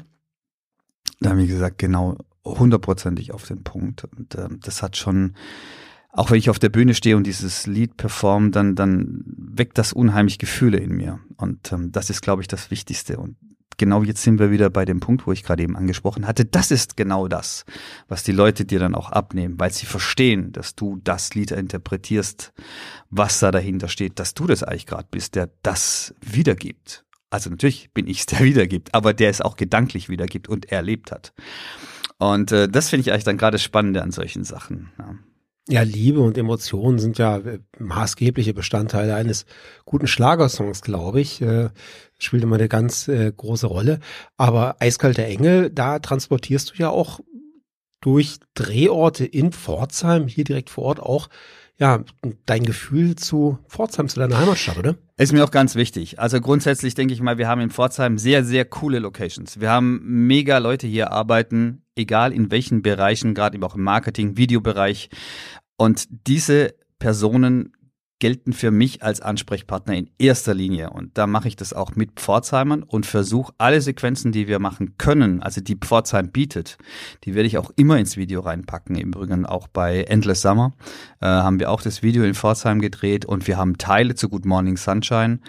da 1.20 1.30
habe 1.30 1.42
ich 1.42 1.48
gesagt, 1.48 1.78
genau 1.78 2.16
hundertprozentig 2.44 3.32
auf 3.32 3.46
den 3.46 3.62
Punkt. 3.64 4.04
Und 4.04 4.34
äh, 4.34 4.48
das 4.60 4.82
hat 4.82 4.96
schon, 4.96 5.34
auch 6.10 6.30
wenn 6.30 6.38
ich 6.38 6.50
auf 6.50 6.58
der 6.58 6.68
Bühne 6.68 6.94
stehe 6.94 7.16
und 7.16 7.26
dieses 7.26 7.66
Lied 7.66 7.96
performe, 7.96 8.50
dann, 8.50 8.74
dann 8.74 9.22
weckt 9.26 9.78
das 9.78 9.92
unheimlich 9.92 10.38
Gefühle 10.38 10.78
in 10.78 10.92
mir. 10.92 11.20
Und 11.36 11.72
ähm, 11.72 11.92
das 11.92 12.10
ist, 12.10 12.22
glaube 12.22 12.42
ich, 12.42 12.48
das 12.48 12.70
Wichtigste. 12.70 13.18
Und 13.18 13.36
genau 13.76 14.02
jetzt 14.02 14.22
sind 14.22 14.38
wir 14.38 14.50
wieder 14.50 14.70
bei 14.70 14.84
dem 14.84 15.00
Punkt, 15.00 15.26
wo 15.26 15.32
ich 15.32 15.42
gerade 15.42 15.62
eben 15.62 15.76
angesprochen 15.76 16.26
hatte. 16.26 16.44
Das 16.44 16.70
ist 16.70 16.96
genau 16.96 17.28
das, 17.28 17.64
was 18.08 18.22
die 18.22 18.32
Leute 18.32 18.64
dir 18.64 18.78
dann 18.78 18.94
auch 18.94 19.10
abnehmen, 19.10 19.58
weil 19.58 19.72
sie 19.72 19.86
verstehen, 19.86 20.52
dass 20.52 20.74
du 20.74 21.00
das 21.02 21.34
Lied 21.34 21.50
interpretierst, 21.50 22.52
was 23.10 23.40
da 23.40 23.50
dahinter 23.50 23.88
steht, 23.88 24.18
dass 24.18 24.34
du 24.34 24.46
das 24.46 24.62
eigentlich 24.62 24.86
gerade 24.86 25.08
bist, 25.10 25.34
der 25.34 25.50
das 25.62 26.14
wiedergibt. 26.20 27.04
Also 27.30 27.50
natürlich 27.50 27.90
bin 27.92 28.06
ich 28.06 28.20
es, 28.20 28.26
der 28.26 28.40
wiedergibt, 28.40 28.94
aber 28.94 29.12
der 29.12 29.30
es 29.30 29.40
auch 29.40 29.56
gedanklich 29.56 30.08
wiedergibt 30.08 30.48
und 30.48 30.70
erlebt 30.72 31.10
hat. 31.12 31.32
Und 32.18 32.52
äh, 32.52 32.68
das 32.68 32.88
finde 32.88 33.02
ich 33.02 33.12
eigentlich 33.12 33.24
dann 33.24 33.36
gerade 33.36 33.58
spannende 33.58 34.02
an 34.02 34.10
solchen 34.10 34.44
Sachen. 34.44 34.90
Ja. 34.98 35.16
Ja, 35.68 35.82
Liebe 35.82 36.20
und 36.20 36.38
Emotionen 36.38 37.00
sind 37.00 37.18
ja 37.18 37.38
äh, 37.38 37.58
maßgebliche 37.78 38.54
Bestandteile 38.54 39.16
eines 39.16 39.46
guten 39.84 40.06
Schlagersongs, 40.06 40.80
glaube 40.80 41.20
ich. 41.20 41.42
Äh, 41.42 41.70
spielt 42.18 42.44
immer 42.44 42.54
eine 42.54 42.68
ganz 42.68 43.08
äh, 43.08 43.32
große 43.36 43.66
Rolle. 43.66 43.98
Aber 44.36 44.76
Eiskalter 44.78 45.24
Engel, 45.24 45.70
da 45.70 45.98
transportierst 45.98 46.70
du 46.70 46.74
ja 46.76 46.90
auch 46.90 47.18
durch 48.00 48.38
Drehorte 48.54 49.24
in 49.24 49.50
Pforzheim, 49.50 50.28
hier 50.28 50.44
direkt 50.44 50.70
vor 50.70 50.84
Ort 50.84 51.00
auch, 51.00 51.28
ja, 51.78 52.02
dein 52.46 52.64
Gefühl 52.64 53.16
zu 53.16 53.58
Pforzheim, 53.68 54.08
zu 54.08 54.18
deiner 54.18 54.38
Heimatstadt, 54.38 54.78
oder? 54.78 54.96
Ist 55.18 55.32
mir 55.32 55.44
auch 55.44 55.50
ganz 55.50 55.74
wichtig. 55.74 56.18
Also 56.18 56.40
grundsätzlich 56.40 56.94
denke 56.94 57.12
ich 57.12 57.20
mal, 57.20 57.36
wir 57.38 57.48
haben 57.48 57.60
in 57.60 57.70
Pforzheim 57.70 58.16
sehr, 58.18 58.44
sehr 58.44 58.64
coole 58.64 58.98
Locations. 58.98 59.60
Wir 59.60 59.70
haben 59.70 60.00
mega 60.04 60.58
Leute 60.58 60.86
hier 60.86 61.12
arbeiten, 61.12 61.82
egal 61.94 62.32
in 62.32 62.50
welchen 62.50 62.82
Bereichen, 62.82 63.34
gerade 63.34 63.56
eben 63.56 63.64
auch 63.64 63.74
im 63.74 63.82
Marketing, 63.82 64.36
Videobereich. 64.36 65.10
Und 65.76 66.06
diese 66.26 66.74
Personen 66.98 67.72
gelten 68.18 68.52
für 68.52 68.70
mich 68.70 69.02
als 69.02 69.20
Ansprechpartner 69.20 69.94
in 69.94 70.10
erster 70.18 70.54
Linie. 70.54 70.90
Und 70.90 71.18
da 71.18 71.26
mache 71.26 71.48
ich 71.48 71.56
das 71.56 71.72
auch 71.72 71.96
mit 71.96 72.12
Pforzheimern 72.12 72.82
und 72.82 73.04
versuche 73.04 73.52
alle 73.58 73.80
Sequenzen, 73.80 74.32
die 74.32 74.48
wir 74.48 74.58
machen 74.58 74.96
können, 74.96 75.42
also 75.42 75.60
die 75.60 75.76
Pforzheim 75.76 76.30
bietet, 76.30 76.78
die 77.24 77.34
werde 77.34 77.46
ich 77.46 77.58
auch 77.58 77.70
immer 77.76 77.98
ins 77.98 78.16
Video 78.16 78.40
reinpacken. 78.40 78.96
Im 78.96 79.08
Übrigen 79.08 79.44
auch 79.44 79.68
bei 79.68 80.02
Endless 80.04 80.42
Summer 80.42 80.72
äh, 81.20 81.26
haben 81.26 81.60
wir 81.60 81.70
auch 81.70 81.82
das 81.82 82.02
Video 82.02 82.24
in 82.24 82.34
Pforzheim 82.34 82.80
gedreht 82.80 83.24
und 83.24 83.46
wir 83.46 83.58
haben 83.58 83.78
Teile 83.78 84.14
zu 84.14 84.28
Good 84.28 84.46
Morning 84.46 84.76
Sunshine 84.76 85.40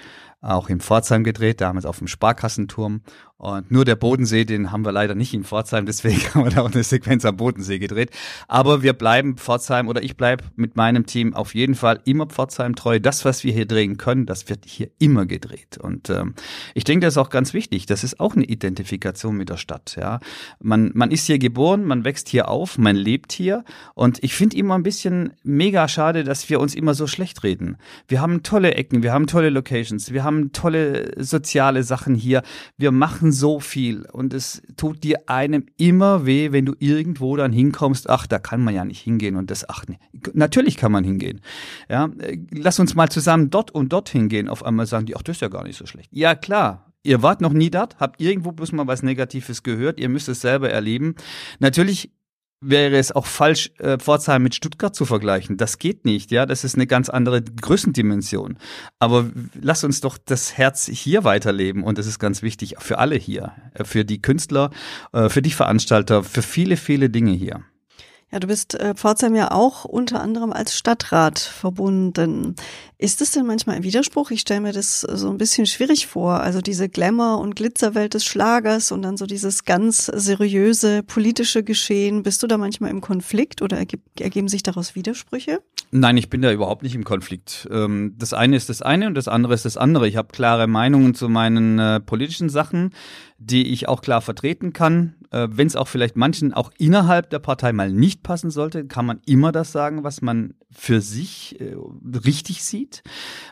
auch 0.42 0.70
in 0.70 0.80
Pforzheim 0.80 1.24
gedreht, 1.24 1.62
damals 1.62 1.86
auf 1.86 1.98
dem 1.98 2.08
Sparkassenturm. 2.08 3.02
Und 3.38 3.70
nur 3.70 3.86
der 3.86 3.96
Bodensee, 3.96 4.46
den 4.46 4.72
haben 4.72 4.84
wir 4.84 4.92
leider 4.92 5.14
nicht 5.14 5.34
in 5.34 5.44
Pforzheim, 5.44 5.86
deswegen 5.86 6.22
haben 6.34 6.46
wir 6.46 6.52
da 6.52 6.62
auch 6.62 6.72
eine 6.72 6.84
Sequenz 6.84 7.24
am 7.24 7.38
Bodensee 7.38 7.78
gedreht. 7.78 8.10
Aber 8.48 8.82
wir 8.82 8.94
bleiben 8.94 9.38
Pforzheim 9.38 9.88
oder 9.88 10.02
ich 10.02 10.18
bleibe 10.18 10.46
mit 10.56 10.76
meinem 10.76 11.06
Team 11.06 11.36
auf 11.36 11.54
jeden 11.54 11.76
Fall 11.76 12.00
immer 12.06 12.26
Pforzheim 12.26 12.76
treu. 12.76 13.00
Das, 13.00 13.26
was 13.26 13.44
wir 13.44 13.54
hier 13.54 13.68
drehen 13.68 13.98
können, 13.98 14.26
das 14.26 14.50
wird 14.50 14.66
hier 14.66 14.90
immer 14.98 15.28
gedreht. 15.28 15.78
Und 15.78 16.10
ähm, 16.10 16.34
ich 16.74 16.84
denke, 16.84 17.06
das 17.06 17.14
ist 17.14 17.18
auch 17.20 17.30
ganz 17.30 17.54
wichtig. 17.54 17.86
Das 17.86 18.04
ist 18.04 18.20
auch 18.20 18.36
eine 18.36 18.46
Identifikation 18.46 19.38
mit 19.38 19.50
der 19.50 19.58
Stadt. 19.58 19.96
Ja, 20.00 20.20
man 20.60 20.92
man 20.96 21.12
ist 21.12 21.28
hier 21.28 21.38
geboren, 21.38 21.86
man 21.86 22.06
wächst 22.06 22.30
hier 22.30 22.50
auf, 22.50 22.80
man 22.80 22.96
lebt 22.96 23.32
hier. 23.32 23.64
Und 23.94 24.24
ich 24.24 24.34
finde 24.34 24.58
immer 24.58 24.76
ein 24.76 24.84
bisschen 24.84 25.34
mega 25.44 25.88
schade, 25.88 26.24
dass 26.24 26.50
wir 26.50 26.60
uns 26.60 26.74
immer 26.74 26.96
so 26.96 27.06
schlecht 27.06 27.44
reden. 27.44 27.78
Wir 28.08 28.20
haben 28.20 28.42
tolle 28.42 28.74
Ecken, 28.74 29.04
wir 29.04 29.14
haben 29.14 29.28
tolle 29.28 29.52
Locations, 29.52 30.12
wir 30.12 30.24
haben 30.24 30.52
tolle 30.54 31.12
soziale 31.24 31.84
Sachen 31.84 32.16
hier. 32.16 32.42
Wir 32.78 32.92
machen 32.92 33.27
so 33.32 33.60
viel 33.60 34.06
und 34.12 34.34
es 34.34 34.62
tut 34.76 35.04
dir 35.04 35.28
einem 35.28 35.66
immer 35.78 36.26
weh, 36.26 36.52
wenn 36.52 36.66
du 36.66 36.74
irgendwo 36.80 37.36
dann 37.36 37.52
hinkommst. 37.52 38.10
Ach, 38.10 38.28
da 38.28 38.40
kann 38.40 38.64
man 38.64 38.74
ja 38.74 38.86
nicht 38.86 39.02
hingehen 39.02 39.36
und 39.36 39.52
das, 39.52 39.68
ach, 39.70 39.86
nee. 39.88 39.98
natürlich 40.34 40.78
kann 40.78 40.92
man 40.92 41.04
hingehen. 41.04 41.42
Ja, 41.90 42.10
äh, 42.20 42.38
lass 42.52 42.80
uns 42.80 42.96
mal 42.96 43.10
zusammen 43.10 43.50
dort 43.50 43.72
und 43.72 43.94
dort 43.94 44.10
hingehen. 44.10 44.50
Auf 44.50 44.64
einmal 44.64 44.86
sagen 44.86 45.06
die, 45.06 45.16
ach, 45.16 45.22
das 45.22 45.38
ist 45.38 45.42
ja 45.42 45.48
gar 45.48 45.64
nicht 45.64 45.78
so 45.78 45.86
schlecht. 45.86 46.10
Ja, 46.12 46.36
klar. 46.36 46.84
Ihr 47.04 47.24
wart 47.24 47.40
noch 47.40 47.54
nie 47.54 47.70
dort, 47.70 47.98
habt 48.00 48.20
irgendwo 48.20 48.52
bloß 48.52 48.74
mal 48.74 48.88
was 48.88 49.02
Negatives 49.02 49.64
gehört, 49.64 49.98
ihr 49.98 50.10
müsst 50.10 50.28
es 50.28 50.42
selber 50.42 50.70
erleben. 50.70 51.16
Natürlich 51.60 52.12
wäre 52.62 52.98
es 52.98 53.12
auch 53.12 53.26
falsch, 53.26 53.72
äh, 53.78 53.98
Pforzheim 53.98 54.44
mit 54.44 54.56
Stuttgart 54.56 54.96
zu 54.96 55.06
vergleichen. 55.06 55.58
Das 55.58 55.78
geht 55.78 56.06
nicht, 56.06 56.32
ja. 56.32 56.46
Das 56.46 56.64
ist 56.64 56.76
eine 56.76 56.88
ganz 56.88 57.10
andere 57.10 57.42
Größendimension. 57.42 58.58
Aber 59.00 59.30
lass 59.54 59.84
uns 59.84 60.02
doch 60.02 60.18
das 60.18 60.58
Herz 60.58 60.86
hier 60.86 61.24
weiterleben 61.24 61.84
und 61.84 61.98
das 61.98 62.08
ist 62.08 62.20
ganz 62.20 62.42
wichtig 62.42 62.76
für 62.80 62.98
alle 62.98 63.16
hier, 63.16 63.54
äh, 63.74 63.84
für 63.84 64.06
die 64.06 64.22
Künstler, 64.22 64.72
äh, 65.14 65.30
für 65.30 65.42
die 65.42 65.52
Veranstalter, 65.52 66.24
für 66.24 66.42
viele, 66.42 66.78
viele 66.78 67.10
Dinge 67.10 67.32
hier. 67.32 67.64
Ja, 68.30 68.42
du 68.42 68.48
bist 68.48 68.76
äh, 68.76 68.94
Pforzheim 68.94 69.36
ja 69.36 69.52
auch 69.52 69.86
unter 69.86 70.22
anderem 70.22 70.52
als 70.52 70.78
Stadtrat 70.78 71.40
verbunden. 71.40 72.56
Ist 72.98 73.22
es 73.22 73.32
denn 73.32 73.46
manchmal 73.46 73.78
ein 73.78 73.84
Widerspruch? 73.84 74.32
Ich 74.32 74.42
stelle 74.42 74.60
mir 74.60 74.74
das 74.74 75.00
so 75.00 75.30
ein 75.30 75.38
bisschen 75.38 75.66
schwierig 75.66 76.08
vor. 76.08 76.42
Also 76.42 76.60
diese 76.60 76.90
Glamour- 76.90 77.40
und 77.40 77.56
Glitzerwelt 77.56 78.16
des 78.16 78.26
Schlagers 78.26 78.92
und 78.92 79.04
dann 79.04 79.16
so 79.16 79.28
dieses 79.28 79.64
ganz 79.64 80.08
seriöse 80.08 81.04
politische 81.04 81.64
Geschehen. 81.64 82.24
Bist 82.24 82.44
du 82.44 82.48
da 82.48 82.58
manchmal 82.58 82.92
im 82.92 83.00
Konflikt 83.00 83.62
oder 83.62 83.78
ergeben 83.78 84.50
sich 84.50 84.62
daraus 84.62 84.94
Widersprüche? 84.96 85.62
Nein, 85.92 86.18
ich 86.18 86.30
bin 86.30 86.42
da 86.42 86.52
überhaupt 86.52 86.84
nicht 86.84 86.96
im 86.96 87.06
Konflikt. 87.06 87.70
Ähm, 87.72 88.16
das 88.18 88.34
eine 88.34 88.58
ist 88.58 88.68
das 88.68 88.82
eine 88.82 89.08
und 89.08 89.16
das 89.16 89.30
andere 89.30 89.54
ist 89.54 89.64
das 89.64 89.78
andere. 89.78 90.06
Ich 90.06 90.18
habe 90.18 90.34
klare 90.34 90.68
Meinungen 90.68 91.14
zu 91.14 91.30
meinen 91.30 91.80
äh, 91.80 92.02
politischen 92.02 92.50
Sachen, 92.50 92.92
die 93.38 93.72
ich 93.72 93.88
auch 93.88 94.02
klar 94.02 94.22
vertreten 94.22 94.74
kann. 94.74 95.16
Äh, 95.32 95.48
Wenn 95.52 95.68
es 95.68 95.76
auch 95.76 95.88
vielleicht 95.88 96.16
manchen 96.16 96.54
auch 96.54 96.72
innerhalb 96.78 97.30
der 97.30 97.40
Partei 97.40 97.74
mal 97.74 97.92
nicht 97.92 98.24
passen 98.24 98.52
sollte, 98.52 98.86
kann 98.86 99.06
man 99.06 99.20
immer 99.26 99.52
das 99.52 99.72
sagen, 99.72 100.04
was 100.04 100.22
man 100.22 100.54
für 100.70 101.00
sich 101.00 101.60
äh, 101.62 101.76
richtig 102.26 102.64
sieht. 102.64 103.02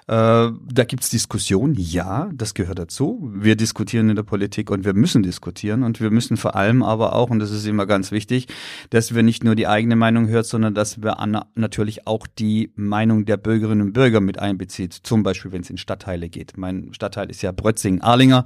Äh, 0.07 0.51
da 0.51 0.83
gibt's 0.85 1.09
Diskussionen, 1.09 1.73
ja, 1.77 2.29
das 2.33 2.53
gehört 2.53 2.77
dazu. 2.77 3.31
Wir 3.33 3.55
diskutieren 3.55 4.09
in 4.09 4.17
der 4.17 4.23
Politik 4.23 4.69
und 4.69 4.83
wir 4.83 4.93
müssen 4.93 5.23
diskutieren 5.23 5.83
und 5.83 6.01
wir 6.01 6.11
müssen 6.11 6.35
vor 6.35 6.55
allem 6.55 6.83
aber 6.83 7.15
auch, 7.15 7.29
und 7.29 7.39
das 7.39 7.51
ist 7.51 7.65
immer 7.65 7.85
ganz 7.85 8.11
wichtig, 8.11 8.47
dass 8.89 9.15
wir 9.15 9.23
nicht 9.23 9.45
nur 9.45 9.55
die 9.55 9.65
eigene 9.65 9.95
Meinung 9.95 10.27
hören, 10.27 10.43
sondern 10.43 10.75
dass 10.75 11.01
wir 11.01 11.19
an, 11.19 11.39
natürlich 11.55 12.05
auch 12.05 12.27
die 12.27 12.71
Meinung 12.75 13.23
der 13.23 13.37
Bürgerinnen 13.37 13.81
und 13.81 13.93
Bürger 13.93 14.19
mit 14.19 14.37
einbezieht. 14.39 14.93
Zum 14.93 15.23
Beispiel, 15.23 15.53
wenn 15.53 15.61
es 15.61 15.69
in 15.69 15.77
Stadtteile 15.77 16.27
geht. 16.27 16.57
Mein 16.57 16.93
Stadtteil 16.93 17.29
ist 17.29 17.41
ja 17.41 17.53
Brötzing-Arlinger 17.53 18.45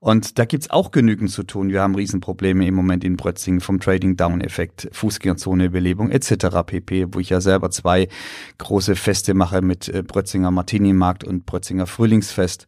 und 0.00 0.38
da 0.38 0.46
gibt's 0.46 0.70
auch 0.70 0.90
genügend 0.90 1.30
zu 1.30 1.42
tun. 1.42 1.68
Wir 1.68 1.82
haben 1.82 1.94
Riesenprobleme 1.94 2.66
im 2.66 2.74
Moment 2.74 3.04
in 3.04 3.16
Brötzing 3.16 3.60
vom 3.60 3.78
Trading-Down-Effekt, 3.78 4.88
Fußgängerzone, 4.92 5.68
Belebung 5.68 6.10
etc. 6.10 6.46
pp., 6.64 7.08
wo 7.12 7.20
ich 7.20 7.28
ja 7.28 7.42
selber 7.42 7.70
zwei 7.70 8.05
große 8.58 8.96
Feste 8.96 9.34
mache 9.34 9.62
mit 9.62 9.88
äh, 9.88 10.02
Brötzinger 10.02 10.50
Martini-Markt 10.50 11.24
und 11.24 11.46
Brötzinger 11.46 11.86
Frühlingsfest. 11.86 12.66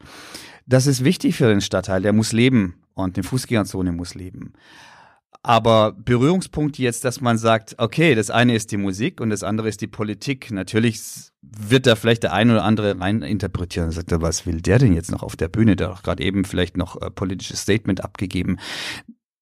Das 0.66 0.86
ist 0.86 1.04
wichtig 1.04 1.36
für 1.36 1.48
den 1.48 1.60
Stadtteil, 1.60 2.02
der 2.02 2.12
muss 2.12 2.32
leben 2.32 2.74
und 2.94 3.16
die 3.16 3.22
Fußgängerzone 3.22 3.92
muss 3.92 4.14
leben. 4.14 4.52
Aber 5.42 5.92
Berührungspunkte 5.92 6.82
jetzt, 6.82 7.04
dass 7.04 7.20
man 7.20 7.38
sagt, 7.38 7.76
okay, 7.78 8.14
das 8.14 8.28
eine 8.28 8.54
ist 8.54 8.72
die 8.72 8.76
Musik 8.76 9.20
und 9.20 9.30
das 9.30 9.42
andere 9.42 9.68
ist 9.68 9.80
die 9.80 9.86
Politik. 9.86 10.50
Natürlich 10.50 11.30
wird 11.42 11.86
da 11.86 11.96
vielleicht 11.96 12.24
der 12.24 12.32
eine 12.32 12.52
oder 12.52 12.64
andere 12.64 12.98
rein 13.00 13.22
interpretieren 13.22 13.86
und 13.86 13.92
sagt, 13.92 14.10
was 14.10 14.46
will 14.46 14.60
der 14.60 14.78
denn 14.78 14.94
jetzt 14.94 15.10
noch 15.10 15.22
auf 15.22 15.36
der 15.36 15.48
Bühne? 15.48 15.76
Der 15.76 15.88
hat 15.88 15.96
doch 15.96 16.02
gerade 16.02 16.22
eben 16.24 16.44
vielleicht 16.44 16.76
noch 16.76 17.00
äh, 17.00 17.10
politisches 17.10 17.60
Statement 17.62 18.02
abgegeben. 18.02 18.58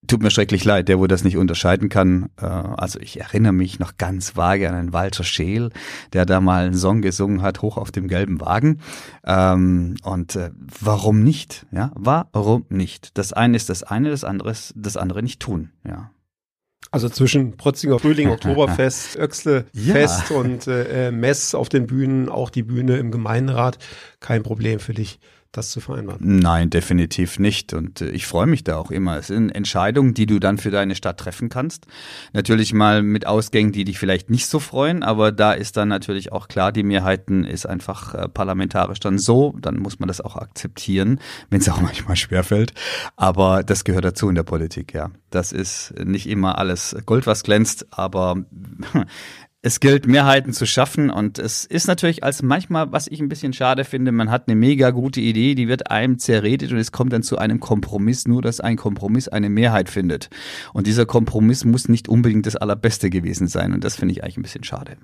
Tut 0.06 0.22
mir 0.22 0.30
schrecklich 0.30 0.64
leid, 0.64 0.88
der, 0.88 0.98
wo 0.98 1.06
das 1.06 1.24
nicht 1.24 1.36
unterscheiden 1.36 1.88
kann. 1.88 2.28
Äh, 2.40 2.44
also 2.46 2.98
ich 3.00 3.20
erinnere 3.20 3.52
mich 3.52 3.78
noch 3.78 3.96
ganz 3.96 4.36
vage 4.36 4.68
an 4.68 4.74
einen 4.74 4.92
Walter 4.92 5.24
Scheel, 5.24 5.70
der 6.12 6.26
da 6.26 6.40
mal 6.40 6.66
einen 6.66 6.76
Song 6.76 7.02
gesungen 7.02 7.42
hat, 7.42 7.62
hoch 7.62 7.76
auf 7.76 7.90
dem 7.90 8.08
gelben 8.08 8.40
Wagen. 8.40 8.80
Ähm, 9.24 9.96
und 10.02 10.36
äh, 10.36 10.50
warum 10.80 11.22
nicht? 11.22 11.66
Ja, 11.72 11.92
warum 11.96 12.66
nicht? 12.68 13.16
Das 13.18 13.32
eine 13.32 13.56
ist 13.56 13.68
das 13.68 13.82
eine, 13.82 14.10
das 14.10 14.24
andere 14.24 14.50
ist 14.50 14.72
das 14.76 14.96
andere 14.96 15.22
nicht 15.22 15.40
tun. 15.40 15.70
Ja. 15.86 16.10
Also 16.92 17.08
zwischen 17.08 17.56
Protzinger 17.56 17.98
Frühling, 17.98 18.28
Oktoberfest, 18.30 19.16
Öxle-Fest 19.16 20.30
Ja. 20.30 20.36
und 20.36 20.66
äh, 20.68 21.10
Mess 21.10 21.54
auf 21.54 21.68
den 21.68 21.86
Bühnen, 21.86 22.28
auch 22.28 22.48
die 22.50 22.62
Bühne 22.62 22.96
im 22.98 23.10
Gemeinderat, 23.10 23.78
kein 24.20 24.42
Problem 24.42 24.78
für 24.78 24.94
dich, 24.94 25.18
das 25.56 25.70
zu 25.70 25.80
vereinbaren. 25.80 26.20
Nein, 26.22 26.70
definitiv 26.70 27.38
nicht. 27.38 27.72
Und 27.72 28.00
äh, 28.00 28.10
ich 28.10 28.26
freue 28.26 28.46
mich 28.46 28.64
da 28.64 28.76
auch 28.76 28.90
immer. 28.90 29.16
Es 29.16 29.28
sind 29.28 29.50
Entscheidungen, 29.50 30.14
die 30.14 30.26
du 30.26 30.38
dann 30.38 30.58
für 30.58 30.70
deine 30.70 30.94
Stadt 30.94 31.18
treffen 31.18 31.48
kannst. 31.48 31.86
Natürlich 32.32 32.72
mal 32.72 33.02
mit 33.02 33.26
Ausgängen, 33.26 33.72
die 33.72 33.84
dich 33.84 33.98
vielleicht 33.98 34.30
nicht 34.30 34.46
so 34.46 34.58
freuen, 34.58 35.02
aber 35.02 35.32
da 35.32 35.52
ist 35.52 35.76
dann 35.76 35.88
natürlich 35.88 36.32
auch 36.32 36.48
klar, 36.48 36.72
die 36.72 36.82
Mehrheiten 36.82 37.44
ist 37.44 37.66
einfach 37.66 38.14
äh, 38.14 38.28
parlamentarisch 38.28 39.00
dann 39.00 39.18
so. 39.18 39.54
Dann 39.60 39.78
muss 39.78 39.98
man 39.98 40.08
das 40.08 40.20
auch 40.20 40.36
akzeptieren, 40.36 41.20
wenn 41.50 41.60
es 41.60 41.68
auch 41.68 41.80
manchmal 41.82 42.16
schwerfällt. 42.16 42.72
Aber 43.16 43.62
das 43.62 43.84
gehört 43.84 44.04
dazu 44.04 44.28
in 44.28 44.34
der 44.34 44.42
Politik, 44.42 44.94
ja. 44.94 45.10
Das 45.30 45.52
ist 45.52 45.92
nicht 46.02 46.28
immer 46.28 46.58
alles 46.58 46.96
Gold, 47.04 47.26
was 47.26 47.42
glänzt, 47.42 47.86
aber 47.90 48.36
es 49.66 49.80
gilt, 49.80 50.06
Mehrheiten 50.06 50.52
zu 50.52 50.64
schaffen 50.64 51.10
und 51.10 51.40
es 51.40 51.64
ist 51.64 51.88
natürlich 51.88 52.22
als 52.22 52.40
manchmal, 52.40 52.92
was 52.92 53.08
ich 53.08 53.18
ein 53.18 53.28
bisschen 53.28 53.52
schade 53.52 53.84
finde, 53.84 54.12
man 54.12 54.30
hat 54.30 54.46
eine 54.46 54.54
mega 54.54 54.90
gute 54.90 55.20
Idee, 55.20 55.56
die 55.56 55.66
wird 55.66 55.90
einem 55.90 56.20
zerredet 56.20 56.70
und 56.70 56.78
es 56.78 56.92
kommt 56.92 57.12
dann 57.12 57.24
zu 57.24 57.36
einem 57.36 57.58
Kompromiss, 57.58 58.28
nur 58.28 58.42
dass 58.42 58.60
ein 58.60 58.76
Kompromiss 58.76 59.26
eine 59.26 59.50
Mehrheit 59.50 59.90
findet. 59.90 60.30
Und 60.72 60.86
dieser 60.86 61.04
Kompromiss 61.04 61.64
muss 61.64 61.88
nicht 61.88 62.08
unbedingt 62.08 62.46
das 62.46 62.54
Allerbeste 62.54 63.10
gewesen 63.10 63.48
sein 63.48 63.72
und 63.72 63.82
das 63.82 63.96
finde 63.96 64.12
ich 64.12 64.22
eigentlich 64.22 64.36
ein 64.36 64.42
bisschen 64.42 64.62
schade. 64.62 64.98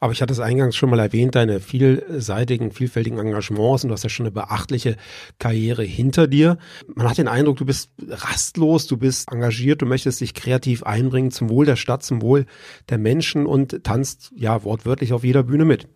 Aber 0.00 0.12
ich 0.12 0.22
hatte 0.22 0.32
es 0.32 0.40
eingangs 0.40 0.76
schon 0.76 0.90
mal 0.90 0.98
erwähnt, 0.98 1.34
deine 1.34 1.60
vielseitigen, 1.60 2.72
vielfältigen 2.72 3.18
Engagements 3.18 3.84
und 3.84 3.88
du 3.88 3.94
hast 3.94 4.02
ja 4.02 4.10
schon 4.10 4.26
eine 4.26 4.32
beachtliche 4.32 4.96
Karriere 5.38 5.82
hinter 5.82 6.26
dir. 6.26 6.58
Man 6.94 7.08
hat 7.08 7.18
den 7.18 7.28
Eindruck, 7.28 7.56
du 7.56 7.64
bist 7.64 7.90
rastlos, 8.08 8.86
du 8.86 8.96
bist 8.96 9.30
engagiert, 9.30 9.82
du 9.82 9.86
möchtest 9.86 10.20
dich 10.20 10.34
kreativ 10.34 10.82
einbringen 10.82 11.30
zum 11.30 11.48
Wohl 11.48 11.66
der 11.66 11.76
Stadt, 11.76 12.02
zum 12.02 12.22
Wohl 12.22 12.46
der 12.88 12.98
Menschen 12.98 13.46
und 13.46 13.84
tanzt 13.84 14.32
ja 14.34 14.64
wortwörtlich 14.64 15.12
auf 15.12 15.24
jeder 15.24 15.42
Bühne 15.42 15.64
mit. 15.64 15.88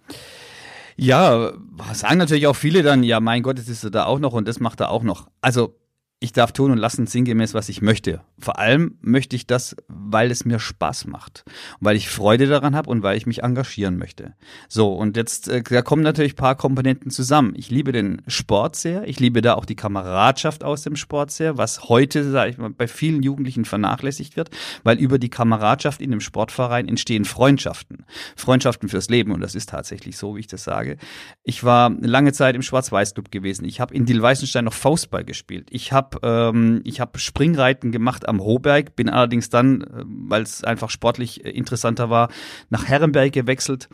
Ja, 0.97 1.53
sagen 1.93 2.19
natürlich 2.19 2.47
auch 2.47 2.57
viele 2.57 2.83
dann, 2.83 3.03
ja, 3.03 3.21
mein 3.21 3.43
Gott, 3.43 3.59
jetzt 3.59 3.69
ist 3.69 3.85
er 3.85 3.91
da 3.91 4.07
auch 4.07 4.19
noch 4.19 4.33
und 4.33 4.49
das 4.49 4.61
macht 4.61 4.81
er 4.81 4.91
auch 4.91 5.03
noch. 5.03 5.29
Also, 5.43 5.75
ich 6.19 6.33
darf 6.33 6.53
tun 6.53 6.71
und 6.71 6.79
lassen 6.79 7.07
sinngemäß, 7.07 7.53
was 7.53 7.69
ich 7.69 7.83
möchte. 7.83 8.23
Vor 8.39 8.59
allem 8.59 8.97
möchte 9.03 9.37
ich 9.37 9.47
das, 9.47 9.77
weil 9.87 10.31
es 10.31 10.47
mir 10.47 10.59
Spaß 10.59 11.07
macht, 11.07 11.45
weil 11.79 11.95
ich 11.95 12.09
Freude 12.09 12.47
daran 12.47 12.75
habe 12.75 12.89
und 12.89 13.03
weil 13.03 13.19
ich 13.19 13.27
mich 13.27 13.43
engagieren 13.43 13.99
möchte. 13.99 14.35
So, 14.67 14.95
und 14.95 15.19
jetzt, 15.19 15.49
äh, 15.49 15.63
da 15.63 15.83
kommen 15.83 16.03
natürlich 16.03 16.35
paar 16.35 16.55
Komponenten 16.55 17.11
zusammen. 17.11 17.53
Ich 17.55 17.71
liebe 17.71 17.93
den 17.93 18.23
Sport 18.29 18.77
sehr, 18.77 19.07
ich 19.07 19.21
liebe 19.21 19.43
da 19.43 19.55
auch 19.55 19.67
die 19.67 19.77
Kameradschaft 19.77 20.65
aus 20.65 20.83
dem 20.83 20.97
Sport 20.97 21.33
sehr, 21.33 21.59
was 21.59 21.91
heute, 21.91 22.31
sage 22.31 22.51
ich 22.51 22.57
mal, 22.57 22.71
bei 22.71 22.89
vielen 22.89 23.23
Jugendlichen 23.23 23.67
vernachlässigt 23.67 24.39
wird, 24.39 24.49
weil 24.85 24.99
über 24.99 25.19
die 25.19 25.31
Kameradschaft 25.31 26.01
in 26.01 26.13
dem 26.13 26.21
Sportverein 26.21 26.89
entstehen 26.89 27.27
Freundschaften. 27.27 28.07
Freundschaften 28.37 28.89
fürs 28.89 29.11
Leben 29.11 29.33
und 29.33 29.43
das 29.43 29.55
ist 29.55 29.69
tatsächlich 29.69 30.17
so, 30.17 30.35
wie 30.37 30.41
ich 30.41 30.47
das 30.47 30.65
sage. 30.65 30.97
Ich 31.43 31.63
war 31.63 31.91
lange 31.91 32.33
Zeit 32.33 32.55
im 32.55 32.63
Schwarz-Weiß-Club 32.63 33.31
gewesen. 33.31 33.67
Ich 33.67 33.81
habe 33.81 33.95
in 33.95 34.07
Dilweißenstein 34.07 34.65
noch 34.65 34.73
Faustball 34.73 35.25
gespielt. 35.25 35.69
Ich 35.71 35.93
habe 35.93 36.06
ähm, 36.23 36.81
ich 36.85 37.01
habe 37.01 37.19
Springreiten 37.19 37.93
gemacht 37.93 38.29
am 38.29 38.41
Hohberg, 38.41 38.97
bin 38.97 39.09
allerdings 39.09 39.51
dann, 39.51 39.83
äh, 39.83 40.05
weil 40.07 40.43
es 40.43 40.65
einfach 40.65 40.91
sportlich 40.91 41.45
äh, 41.45 41.51
interessanter 41.51 42.11
war, 42.11 42.29
nach 42.71 42.87
Herrenberg 42.87 43.33
gewechselt. 43.33 43.89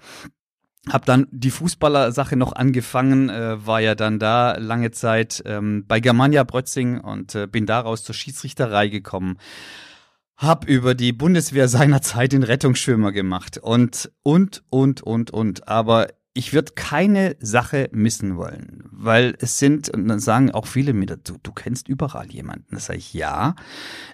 Hab 0.91 1.05
dann 1.05 1.29
die 1.31 1.53
Fußballer-Sache 1.53 2.37
noch 2.37 2.53
angefangen, 2.55 3.29
äh, 3.29 3.65
war 3.65 3.81
ja 3.81 3.95
dann 3.95 4.19
da 4.19 4.57
lange 4.59 4.91
Zeit 4.91 5.43
ähm, 5.47 5.85
bei 5.87 6.01
Germania 6.01 6.43
Brötzing 6.43 6.99
und 6.99 7.35
äh, 7.37 7.47
bin 7.47 7.67
daraus 7.67 8.03
zur 8.03 8.17
Schiedsrichterei 8.17 8.89
gekommen. 8.89 9.39
Hab 10.37 10.69
über 10.69 10.97
die 10.97 11.13
Bundeswehr 11.13 11.69
seinerzeit 11.69 12.33
den 12.33 12.43
Rettungsschwimmer 12.43 13.13
gemacht 13.13 13.59
und, 13.59 14.11
und, 14.25 14.65
und, 14.71 15.03
und, 15.03 15.31
und. 15.31 15.69
Aber 15.69 16.09
ich 16.35 16.55
würde 16.55 16.73
keine 16.75 17.37
Sache 17.41 17.91
missen 17.93 18.37
wollen, 18.37 18.85
weil 18.91 19.35
es 19.39 19.59
sind, 19.59 19.91
und 19.91 20.09
dann 20.09 20.21
sagen 20.21 20.51
auch 20.51 20.67
viele 20.67 20.95
mir, 20.95 21.07
du, 21.07 21.37
du 21.43 21.53
kennst 21.53 21.89
überall 21.89 22.31
jemanden. 22.31 22.75
Das 22.75 22.87
sage 22.87 22.99
ich 22.99 23.13
ja. 23.13 23.55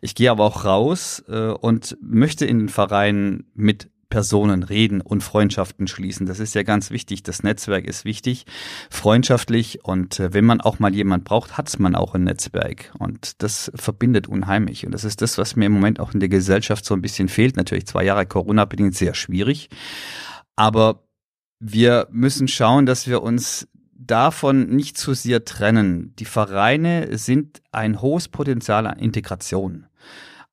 Ich 0.02 0.14
gehe 0.14 0.30
aber 0.30 0.44
auch 0.44 0.64
raus 0.64 1.22
äh, 1.28 1.50
und 1.50 1.96
möchte 2.00 2.44
in 2.44 2.58
den 2.58 2.68
Verein 2.68 3.44
mit 3.54 3.90
Personen 4.10 4.62
reden 4.62 5.00
und 5.00 5.22
Freundschaften 5.22 5.86
schließen. 5.86 6.26
Das 6.26 6.40
ist 6.40 6.54
ja 6.54 6.62
ganz 6.62 6.90
wichtig. 6.90 7.22
Das 7.22 7.42
Netzwerk 7.42 7.86
ist 7.86 8.04
wichtig, 8.04 8.46
freundschaftlich 8.90 9.84
und 9.84 10.18
äh, 10.18 10.32
wenn 10.32 10.46
man 10.46 10.60
auch 10.60 10.78
mal 10.78 10.94
jemand 10.94 11.24
braucht, 11.24 11.58
hat 11.58 11.78
man 11.78 11.94
auch 11.94 12.14
ein 12.14 12.24
Netzwerk 12.24 12.90
und 12.98 13.42
das 13.42 13.70
verbindet 13.74 14.26
unheimlich 14.26 14.86
und 14.86 14.92
das 14.92 15.04
ist 15.04 15.20
das, 15.20 15.36
was 15.36 15.56
mir 15.56 15.66
im 15.66 15.72
Moment 15.72 16.00
auch 16.00 16.14
in 16.14 16.20
der 16.20 16.30
Gesellschaft 16.30 16.84
so 16.84 16.94
ein 16.94 17.02
bisschen 17.02 17.28
fehlt. 17.28 17.56
Natürlich 17.56 17.86
zwei 17.86 18.02
Jahre 18.04 18.24
Corona 18.26 18.64
bedingt 18.64 18.94
sehr 18.94 19.14
schwierig, 19.14 19.68
aber 20.56 21.07
wir 21.60 22.08
müssen 22.10 22.48
schauen, 22.48 22.86
dass 22.86 23.06
wir 23.06 23.22
uns 23.22 23.68
davon 23.92 24.68
nicht 24.68 24.96
zu 24.96 25.14
sehr 25.14 25.44
trennen. 25.44 26.14
Die 26.18 26.24
Vereine 26.24 27.18
sind 27.18 27.60
ein 27.72 28.00
hohes 28.00 28.28
Potenzial 28.28 28.86
an 28.86 28.98
Integration. 28.98 29.86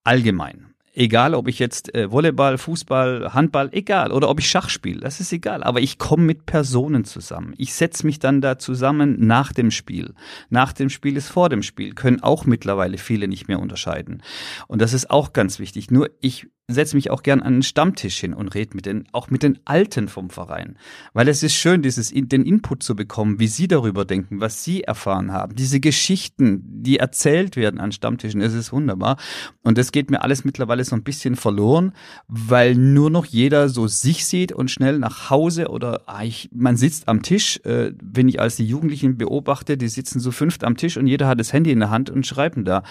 Allgemein. 0.03 0.75
Egal, 0.97 1.35
ob 1.35 1.49
ich 1.49 1.59
jetzt 1.59 1.93
äh, 1.93 2.09
Volleyball, 2.09 2.57
Fußball, 2.57 3.33
Handball, 3.33 3.67
egal, 3.73 4.13
oder 4.13 4.29
ob 4.29 4.39
ich 4.39 4.49
Schach 4.49 4.69
spiele, 4.69 5.01
das 5.01 5.19
ist 5.19 5.33
egal. 5.33 5.61
Aber 5.61 5.81
ich 5.81 5.97
komme 5.97 6.23
mit 6.23 6.45
Personen 6.45 7.03
zusammen. 7.03 7.53
Ich 7.57 7.73
setze 7.73 8.05
mich 8.05 8.19
dann 8.19 8.39
da 8.39 8.57
zusammen 8.57 9.17
nach 9.19 9.51
dem 9.51 9.71
Spiel. 9.71 10.13
Nach 10.49 10.71
dem 10.71 10.89
Spiel 10.89 11.17
ist 11.17 11.27
vor 11.27 11.49
dem 11.49 11.63
Spiel. 11.63 11.93
Können 11.93 12.23
auch 12.23 12.45
mittlerweile 12.45 12.97
viele 12.97 13.27
nicht 13.27 13.49
mehr 13.49 13.59
unterscheiden. 13.59 14.23
Und 14.67 14.81
das 14.81 14.93
ist 14.93 15.11
auch 15.11 15.33
ganz 15.33 15.59
wichtig. 15.59 15.91
Nur 15.91 16.09
ich 16.21 16.47
setze 16.67 16.95
mich 16.95 17.11
auch 17.11 17.21
gern 17.21 17.41
an 17.41 17.53
den 17.53 17.63
Stammtisch 17.63 18.17
hin 18.19 18.33
und 18.33 18.55
rede 18.55 18.75
mit 18.75 18.87
den, 18.87 19.05
auch 19.11 19.29
mit 19.29 19.43
den 19.43 19.59
Alten 19.65 20.07
vom 20.07 20.31
Verein. 20.31 20.77
Weil 21.13 21.27
es 21.27 21.43
ist 21.43 21.53
schön, 21.53 21.83
dieses, 21.83 22.11
den 22.11 22.43
Input 22.43 22.81
zu 22.81 22.95
bekommen, 22.95 23.39
wie 23.39 23.47
sie 23.47 23.67
darüber 23.67 24.03
denken, 24.03 24.41
was 24.41 24.63
sie 24.63 24.83
erfahren 24.83 25.31
haben. 25.31 25.55
Diese 25.55 25.79
Geschichten, 25.79 26.63
die 26.65 26.97
erzählt 26.97 27.55
werden 27.55 27.79
an 27.79 27.91
Stammtischen, 27.91 28.41
es 28.41 28.53
ist 28.53 28.73
wunderbar. 28.73 29.17
Und 29.61 29.77
das 29.77 29.91
geht 29.91 30.09
mir 30.09 30.23
alles 30.23 30.43
mittlerweile 30.43 30.83
so 30.83 30.95
ein 30.95 31.03
bisschen 31.03 31.35
verloren, 31.35 31.93
weil 32.27 32.73
nur 32.73 33.11
noch 33.11 33.25
jeder 33.25 33.69
so 33.69 33.85
sich 33.85 34.25
sieht 34.25 34.51
und 34.51 34.71
schnell 34.71 34.97
nach 34.97 35.29
Hause 35.29 35.67
oder 35.67 36.01
ah, 36.07 36.23
ich, 36.23 36.49
man 36.51 36.77
sitzt 36.77 37.07
am 37.07 37.21
Tisch, 37.21 37.59
äh, 37.63 37.91
wenn 38.01 38.27
ich 38.27 38.39
als 38.39 38.55
die 38.55 38.65
Jugendlichen 38.65 39.17
beobachte, 39.17 39.77
die 39.77 39.87
sitzen 39.87 40.19
so 40.19 40.31
fünft 40.31 40.63
am 40.63 40.77
Tisch 40.77 40.97
und 40.97 41.05
jeder 41.05 41.27
hat 41.27 41.39
das 41.39 41.53
Handy 41.53 41.71
in 41.71 41.79
der 41.79 41.91
Hand 41.91 42.09
und 42.09 42.25
schreiben 42.25 42.65
da 42.65 42.81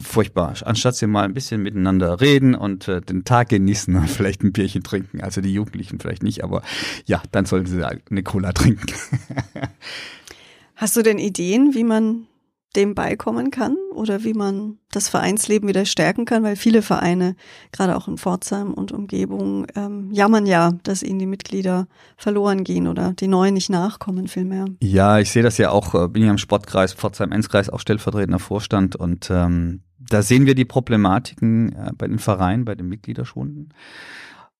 furchtbar. 0.00 0.54
Anstatt 0.64 0.96
sie 0.96 1.06
mal 1.06 1.24
ein 1.24 1.34
bisschen 1.34 1.62
miteinander 1.62 2.20
reden 2.20 2.54
und 2.54 2.88
äh, 2.88 3.00
den 3.00 3.24
Tag 3.24 3.48
genießen 3.48 3.94
und 3.94 4.10
vielleicht 4.10 4.42
ein 4.42 4.52
Bierchen 4.52 4.82
trinken. 4.82 5.20
Also 5.20 5.40
die 5.40 5.52
Jugendlichen 5.52 6.00
vielleicht 6.00 6.22
nicht, 6.22 6.42
aber 6.42 6.62
ja, 7.06 7.22
dann 7.32 7.46
sollten 7.46 7.66
sie 7.66 7.86
eine 7.86 8.22
Cola 8.22 8.52
trinken. 8.52 8.86
Hast 10.76 10.96
du 10.96 11.02
denn 11.02 11.18
Ideen, 11.18 11.74
wie 11.74 11.84
man 11.84 12.26
dem 12.76 12.94
beikommen 12.94 13.50
kann 13.50 13.76
oder 13.94 14.24
wie 14.24 14.34
man 14.34 14.78
das 14.90 15.08
Vereinsleben 15.08 15.68
wieder 15.68 15.84
stärken 15.84 16.24
kann, 16.24 16.42
weil 16.42 16.56
viele 16.56 16.82
Vereine, 16.82 17.36
gerade 17.72 17.96
auch 17.96 18.08
in 18.08 18.18
Pforzheim 18.18 18.72
und 18.72 18.92
Umgebung, 18.92 19.66
ähm, 19.74 20.10
jammern 20.12 20.46
ja, 20.46 20.72
dass 20.82 21.02
ihnen 21.02 21.18
die 21.18 21.26
Mitglieder 21.26 21.86
verloren 22.16 22.64
gehen 22.64 22.86
oder 22.86 23.12
die 23.12 23.28
neuen 23.28 23.54
nicht 23.54 23.70
nachkommen 23.70 24.28
vielmehr. 24.28 24.66
Ja, 24.80 25.18
ich 25.18 25.30
sehe 25.30 25.42
das 25.42 25.58
ja 25.58 25.70
auch, 25.70 25.94
äh, 25.94 26.08
bin 26.08 26.24
ja 26.24 26.30
im 26.30 26.38
Sportkreis 26.38 26.92
Pforzheim-Enzkreis 26.92 27.70
auch 27.70 27.80
stellvertretender 27.80 28.38
Vorstand 28.38 28.96
und 28.96 29.30
ähm, 29.30 29.82
da 29.98 30.22
sehen 30.22 30.46
wir 30.46 30.54
die 30.54 30.64
Problematiken 30.64 31.72
äh, 31.72 31.92
bei 31.96 32.06
den 32.06 32.18
Vereinen, 32.18 32.64
bei 32.64 32.74
den 32.74 32.88
Mitgliederschulen. 32.88 33.72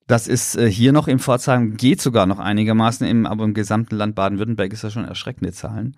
Das 0.07 0.29
ist 0.29 0.57
äh, 0.57 0.71
hier 0.71 0.93
noch 0.93 1.09
im 1.09 1.19
Pforzheim, 1.19 1.77
geht 1.77 2.01
sogar 2.01 2.27
noch 2.27 2.39
einigermaßen, 2.39 3.07
im, 3.07 3.27
aber 3.27 3.45
im 3.45 3.55
gesamten 3.55 3.97
Land 3.97 4.15
Baden-Württemberg 4.15 4.73
ist 4.73 4.85
das 4.85 4.93
schon 4.93 5.05
erschreckende 5.05 5.53
Zahlen. 5.53 5.97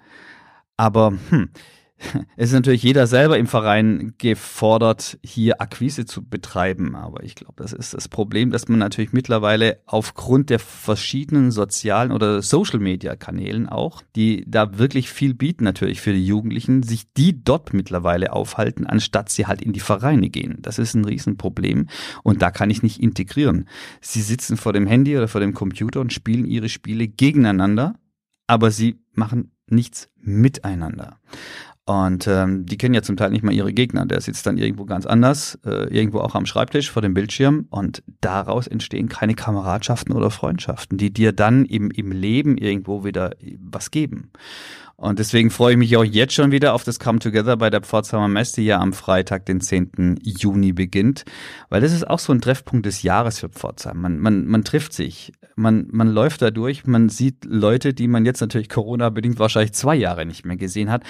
Aber 0.76 1.14
hm, 1.30 1.48
es 2.36 2.50
ist 2.50 2.52
natürlich 2.52 2.82
jeder 2.82 3.06
selber 3.06 3.38
im 3.38 3.46
Verein 3.46 4.14
gefordert, 4.18 5.18
hier 5.22 5.60
Akquise 5.60 6.04
zu 6.04 6.22
betreiben. 6.22 6.94
Aber 6.94 7.22
ich 7.22 7.34
glaube, 7.34 7.54
das 7.56 7.72
ist 7.72 7.94
das 7.94 8.08
Problem, 8.08 8.50
dass 8.50 8.68
man 8.68 8.78
natürlich 8.78 9.12
mittlerweile 9.12 9.80
aufgrund 9.86 10.50
der 10.50 10.58
verschiedenen 10.58 11.50
sozialen 11.50 12.12
oder 12.12 12.42
Social-Media-Kanälen 12.42 13.68
auch, 13.68 14.02
die 14.14 14.44
da 14.46 14.78
wirklich 14.78 15.10
viel 15.10 15.34
bieten 15.34 15.64
natürlich 15.64 16.00
für 16.00 16.12
die 16.12 16.26
Jugendlichen, 16.26 16.82
sich 16.82 17.12
die 17.14 17.42
dort 17.42 17.72
mittlerweile 17.72 18.32
aufhalten, 18.32 18.86
anstatt 18.86 19.30
sie 19.30 19.46
halt 19.46 19.62
in 19.62 19.72
die 19.72 19.80
Vereine 19.80 20.28
gehen. 20.28 20.58
Das 20.60 20.78
ist 20.78 20.94
ein 20.94 21.04
Riesenproblem 21.04 21.88
und 22.22 22.42
da 22.42 22.50
kann 22.50 22.70
ich 22.70 22.82
nicht 22.82 23.00
integrieren. 23.00 23.68
Sie 24.00 24.22
sitzen 24.22 24.56
vor 24.56 24.72
dem 24.72 24.86
Handy 24.86 25.16
oder 25.16 25.28
vor 25.28 25.40
dem 25.40 25.54
Computer 25.54 26.00
und 26.00 26.12
spielen 26.12 26.44
ihre 26.44 26.68
Spiele 26.68 27.08
gegeneinander, 27.08 27.94
aber 28.46 28.70
sie 28.70 28.98
machen 29.14 29.50
nichts 29.68 30.08
miteinander. 30.16 31.18
Und 31.88 32.26
ähm, 32.26 32.66
die 32.66 32.76
kennen 32.78 32.94
ja 32.94 33.02
zum 33.02 33.16
Teil 33.16 33.30
nicht 33.30 33.44
mal 33.44 33.54
ihre 33.54 33.72
Gegner. 33.72 34.06
Der 34.06 34.20
sitzt 34.20 34.44
dann 34.44 34.58
irgendwo 34.58 34.86
ganz 34.86 35.06
anders, 35.06 35.56
äh, 35.64 35.86
irgendwo 35.94 36.18
auch 36.18 36.34
am 36.34 36.44
Schreibtisch 36.44 36.90
vor 36.90 37.00
dem 37.00 37.14
Bildschirm 37.14 37.66
und 37.70 38.02
daraus 38.20 38.66
entstehen 38.66 39.08
keine 39.08 39.34
Kameradschaften 39.34 40.12
oder 40.12 40.32
Freundschaften, 40.32 40.98
die 40.98 41.12
dir 41.12 41.30
dann 41.30 41.64
im, 41.64 41.92
im 41.92 42.10
Leben 42.10 42.58
irgendwo 42.58 43.04
wieder 43.04 43.36
was 43.60 43.92
geben. 43.92 44.32
Und 44.96 45.18
deswegen 45.18 45.50
freue 45.50 45.72
ich 45.72 45.78
mich 45.78 45.96
auch 45.96 46.04
jetzt 46.04 46.32
schon 46.32 46.50
wieder 46.50 46.74
auf 46.74 46.82
das 46.82 46.98
Come 46.98 47.18
Together 47.18 47.56
bei 47.56 47.70
der 47.70 47.82
Pforzheimer 47.82 48.28
Messe, 48.28 48.56
die 48.56 48.66
ja 48.66 48.80
am 48.80 48.92
Freitag, 48.94 49.44
den 49.44 49.60
10. 49.60 50.18
Juni 50.22 50.72
beginnt. 50.72 51.24
Weil 51.68 51.82
das 51.82 51.92
ist 51.92 52.08
auch 52.08 52.18
so 52.18 52.32
ein 52.32 52.40
Treffpunkt 52.40 52.86
des 52.86 53.02
Jahres 53.02 53.38
für 53.38 53.50
Pforzheim. 53.50 54.00
Man, 54.00 54.18
man, 54.18 54.46
man 54.46 54.64
trifft 54.64 54.94
sich, 54.94 55.34
man, 55.54 55.86
man 55.92 56.08
läuft 56.08 56.40
da 56.40 56.50
durch, 56.50 56.86
man 56.86 57.10
sieht 57.10 57.44
Leute, 57.44 57.92
die 57.92 58.08
man 58.08 58.24
jetzt 58.24 58.40
natürlich 58.40 58.70
Corona-bedingt 58.70 59.38
wahrscheinlich 59.38 59.74
zwei 59.74 59.94
Jahre 59.94 60.24
nicht 60.24 60.46
mehr 60.46 60.56
gesehen 60.56 60.90
hat 60.90 61.04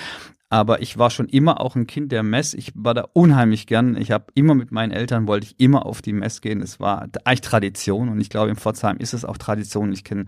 aber 0.48 0.80
ich 0.80 0.96
war 0.96 1.10
schon 1.10 1.28
immer 1.28 1.60
auch 1.60 1.74
ein 1.74 1.86
Kind 1.86 2.12
der 2.12 2.22
Mess. 2.22 2.54
Ich 2.54 2.72
war 2.74 2.94
da 2.94 3.08
unheimlich 3.12 3.66
gern. 3.66 3.96
Ich 3.96 4.12
habe 4.12 4.26
immer 4.34 4.54
mit 4.54 4.70
meinen 4.70 4.92
Eltern 4.92 5.26
wollte 5.26 5.46
ich 5.46 5.58
immer 5.58 5.86
auf 5.86 6.02
die 6.02 6.12
Mess 6.12 6.40
gehen. 6.40 6.62
Es 6.62 6.78
war 6.78 7.08
eigentlich 7.24 7.40
Tradition 7.40 8.08
und 8.08 8.20
ich 8.20 8.30
glaube 8.30 8.50
in 8.50 8.56
Pforzheim 8.56 8.96
ist 8.98 9.12
es 9.12 9.24
auch 9.24 9.38
Tradition. 9.38 9.92
Ich 9.92 10.04
kenne 10.04 10.26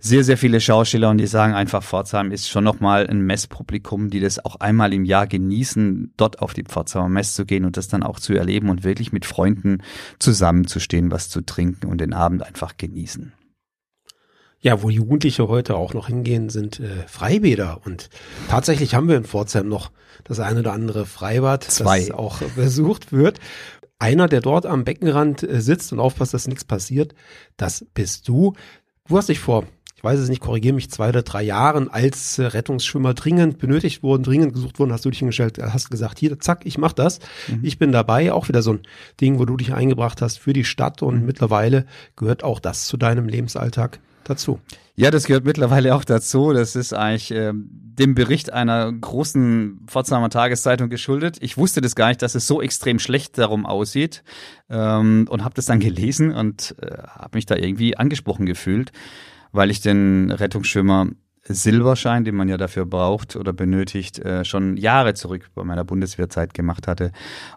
sehr 0.00 0.24
sehr 0.24 0.38
viele 0.38 0.60
Schauspieler 0.60 1.10
und 1.10 1.18
die 1.18 1.26
sagen 1.26 1.52
einfach 1.52 1.82
Pforzheim 1.82 2.32
ist 2.32 2.48
schon 2.48 2.64
noch 2.64 2.80
mal 2.80 3.06
ein 3.06 3.20
Messpublikum, 3.20 4.08
die 4.08 4.20
das 4.20 4.42
auch 4.44 4.56
einmal 4.56 4.94
im 4.94 5.04
Jahr 5.04 5.26
genießen, 5.26 6.14
dort 6.16 6.40
auf 6.40 6.54
die 6.54 6.64
Pforzheimer 6.64 7.10
Mess 7.10 7.34
zu 7.34 7.44
gehen 7.44 7.66
und 7.66 7.76
das 7.76 7.88
dann 7.88 8.02
auch 8.02 8.18
zu 8.18 8.32
erleben 8.32 8.70
und 8.70 8.84
wirklich 8.84 9.12
mit 9.12 9.26
Freunden 9.26 9.82
zusammenzustehen, 10.18 11.10
was 11.10 11.28
zu 11.28 11.42
trinken 11.42 11.86
und 11.86 12.00
den 12.00 12.14
Abend 12.14 12.42
einfach 12.42 12.76
genießen. 12.78 13.32
Ja, 14.64 14.80
wo 14.82 14.90
Jugendliche 14.90 15.48
heute 15.48 15.74
auch 15.74 15.92
noch 15.92 16.06
hingehen, 16.06 16.48
sind 16.48 16.78
äh, 16.78 16.88
Freibäder. 17.08 17.80
Und 17.84 18.08
tatsächlich 18.48 18.94
haben 18.94 19.08
wir 19.08 19.16
in 19.16 19.24
Pforzheim 19.24 19.68
noch 19.68 19.90
das 20.24 20.38
eine 20.38 20.60
oder 20.60 20.72
andere 20.72 21.04
Freibad, 21.04 21.64
Zwei. 21.64 21.98
das 22.00 22.10
auch 22.12 22.40
besucht 22.56 23.12
wird. 23.12 23.40
Einer, 23.98 24.28
der 24.28 24.40
dort 24.40 24.64
am 24.66 24.84
Beckenrand 24.84 25.42
äh, 25.42 25.60
sitzt 25.60 25.92
und 25.92 25.98
aufpasst, 25.98 26.32
dass 26.32 26.46
nichts 26.46 26.64
passiert, 26.64 27.14
das 27.56 27.84
bist 27.92 28.28
du. 28.28 28.52
Du 29.08 29.16
hast 29.16 29.28
dich 29.28 29.40
vor, 29.40 29.64
ich 29.96 30.04
weiß 30.04 30.20
es 30.20 30.28
nicht, 30.28 30.40
korrigiere 30.40 30.74
mich, 30.76 30.90
zwei 30.90 31.08
oder 31.08 31.22
drei 31.22 31.42
Jahren 31.42 31.88
als 31.90 32.38
äh, 32.38 32.44
Rettungsschwimmer 32.44 33.14
dringend 33.14 33.58
benötigt 33.58 34.04
wurden, 34.04 34.22
dringend 34.22 34.54
gesucht 34.54 34.78
wurden, 34.78 34.92
hast 34.92 35.04
du 35.04 35.10
dich 35.10 35.18
hingestellt, 35.18 35.58
hast 35.60 35.90
gesagt, 35.90 36.20
hier, 36.20 36.38
zack, 36.38 36.66
ich 36.66 36.78
mach 36.78 36.92
das. 36.92 37.18
Mhm. 37.48 37.60
Ich 37.64 37.78
bin 37.80 37.90
dabei. 37.90 38.32
Auch 38.32 38.46
wieder 38.46 38.62
so 38.62 38.74
ein 38.74 38.80
Ding, 39.20 39.40
wo 39.40 39.44
du 39.44 39.56
dich 39.56 39.74
eingebracht 39.74 40.22
hast 40.22 40.38
für 40.38 40.52
die 40.52 40.64
Stadt 40.64 41.02
und 41.02 41.20
Mhm. 41.20 41.26
mittlerweile 41.26 41.84
gehört 42.14 42.44
auch 42.44 42.60
das 42.60 42.86
zu 42.86 42.96
deinem 42.96 43.26
Lebensalltag 43.28 43.98
dazu. 44.24 44.60
Ja, 44.94 45.10
das 45.10 45.24
gehört 45.24 45.44
mittlerweile 45.44 45.94
auch 45.94 46.04
dazu. 46.04 46.52
Das 46.52 46.76
ist 46.76 46.92
eigentlich 46.92 47.30
ähm, 47.30 47.68
dem 47.70 48.14
Bericht 48.14 48.52
einer 48.52 48.92
großen 48.92 49.80
Pforzheimer 49.86 50.28
Tageszeitung 50.28 50.90
geschuldet. 50.90 51.38
Ich 51.40 51.56
wusste 51.56 51.80
das 51.80 51.94
gar 51.94 52.08
nicht, 52.08 52.20
dass 52.20 52.34
es 52.34 52.46
so 52.46 52.60
extrem 52.60 52.98
schlecht 52.98 53.38
darum 53.38 53.64
aussieht 53.64 54.22
ähm, 54.68 55.26
und 55.30 55.44
habe 55.44 55.54
das 55.54 55.66
dann 55.66 55.80
gelesen 55.80 56.32
und 56.32 56.74
äh, 56.80 57.02
habe 57.06 57.38
mich 57.38 57.46
da 57.46 57.56
irgendwie 57.56 57.96
angesprochen 57.96 58.44
gefühlt, 58.44 58.92
weil 59.50 59.70
ich 59.70 59.80
den 59.80 60.30
Rettungsschwimmer 60.30 61.08
Silberschein, 61.44 62.24
den 62.24 62.36
man 62.36 62.48
ja 62.48 62.56
dafür 62.56 62.86
braucht 62.86 63.34
oder 63.34 63.52
benötigt, 63.52 64.20
äh, 64.20 64.44
schon 64.44 64.76
Jahre 64.76 65.14
zurück 65.14 65.50
bei 65.54 65.64
meiner 65.64 65.84
Bundeswehrzeit 65.84 66.54
gemacht 66.54 66.86
hatte. 66.86 67.10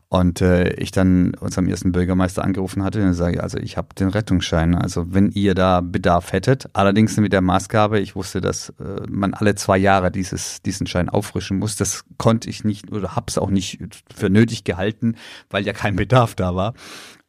Und 0.10 0.41
äh, 0.41 0.74
ich 0.74 0.91
dann 0.91 1.36
unserem 1.36 1.67
ersten 1.67 1.91
Bürgermeister 1.91 2.43
angerufen 2.43 2.84
hatte 2.84 3.04
und 3.04 3.13
sage, 3.13 3.43
also 3.43 3.60
ich 3.60 3.78
habe 3.78 3.89
den 3.98 4.10
Rettungsschein. 4.10 4.74
Also 4.74 5.13
wenn 5.13 5.30
ihr 5.32 5.54
da 5.54 5.82
Bedarf 5.82 6.32
hättet, 6.34 6.67
allerdings 6.74 7.17
mit 7.17 7.32
der 7.32 7.41
Maßgabe, 7.41 8.00
ich 8.00 8.15
wusste, 8.15 8.41
dass 8.41 8.69
äh, 8.80 9.02
man 9.08 9.36
alle 9.36 9.54
zwei 9.54 9.78
Jahre 9.78 10.10
dieses, 10.10 10.63
diesen 10.63 10.88
Schein 10.88 11.10
auffrischen 11.10 11.60
muss. 11.60 11.76
Das 11.76 12.06
konnte 12.17 12.50
ich 12.50 12.63
nicht 12.63 12.91
oder 12.91 13.15
hab's 13.15 13.38
auch 13.38 13.52
nicht 13.52 13.80
für 14.15 14.32
nötig 14.32 14.63
gehalten, 14.63 15.15
weil 15.52 15.63
ja 15.63 15.74
kein 15.74 15.95
Bedarf 15.95 16.34
da 16.34 16.56
war. 16.56 16.74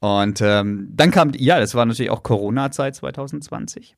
Und 0.00 0.40
ähm, 0.40 0.88
dann 0.90 1.10
kam, 1.10 1.32
ja, 1.34 1.58
das 1.58 1.74
war 1.74 1.84
natürlich 1.84 2.10
auch 2.10 2.22
Corona-Zeit 2.22 2.94
2020. 2.94 3.96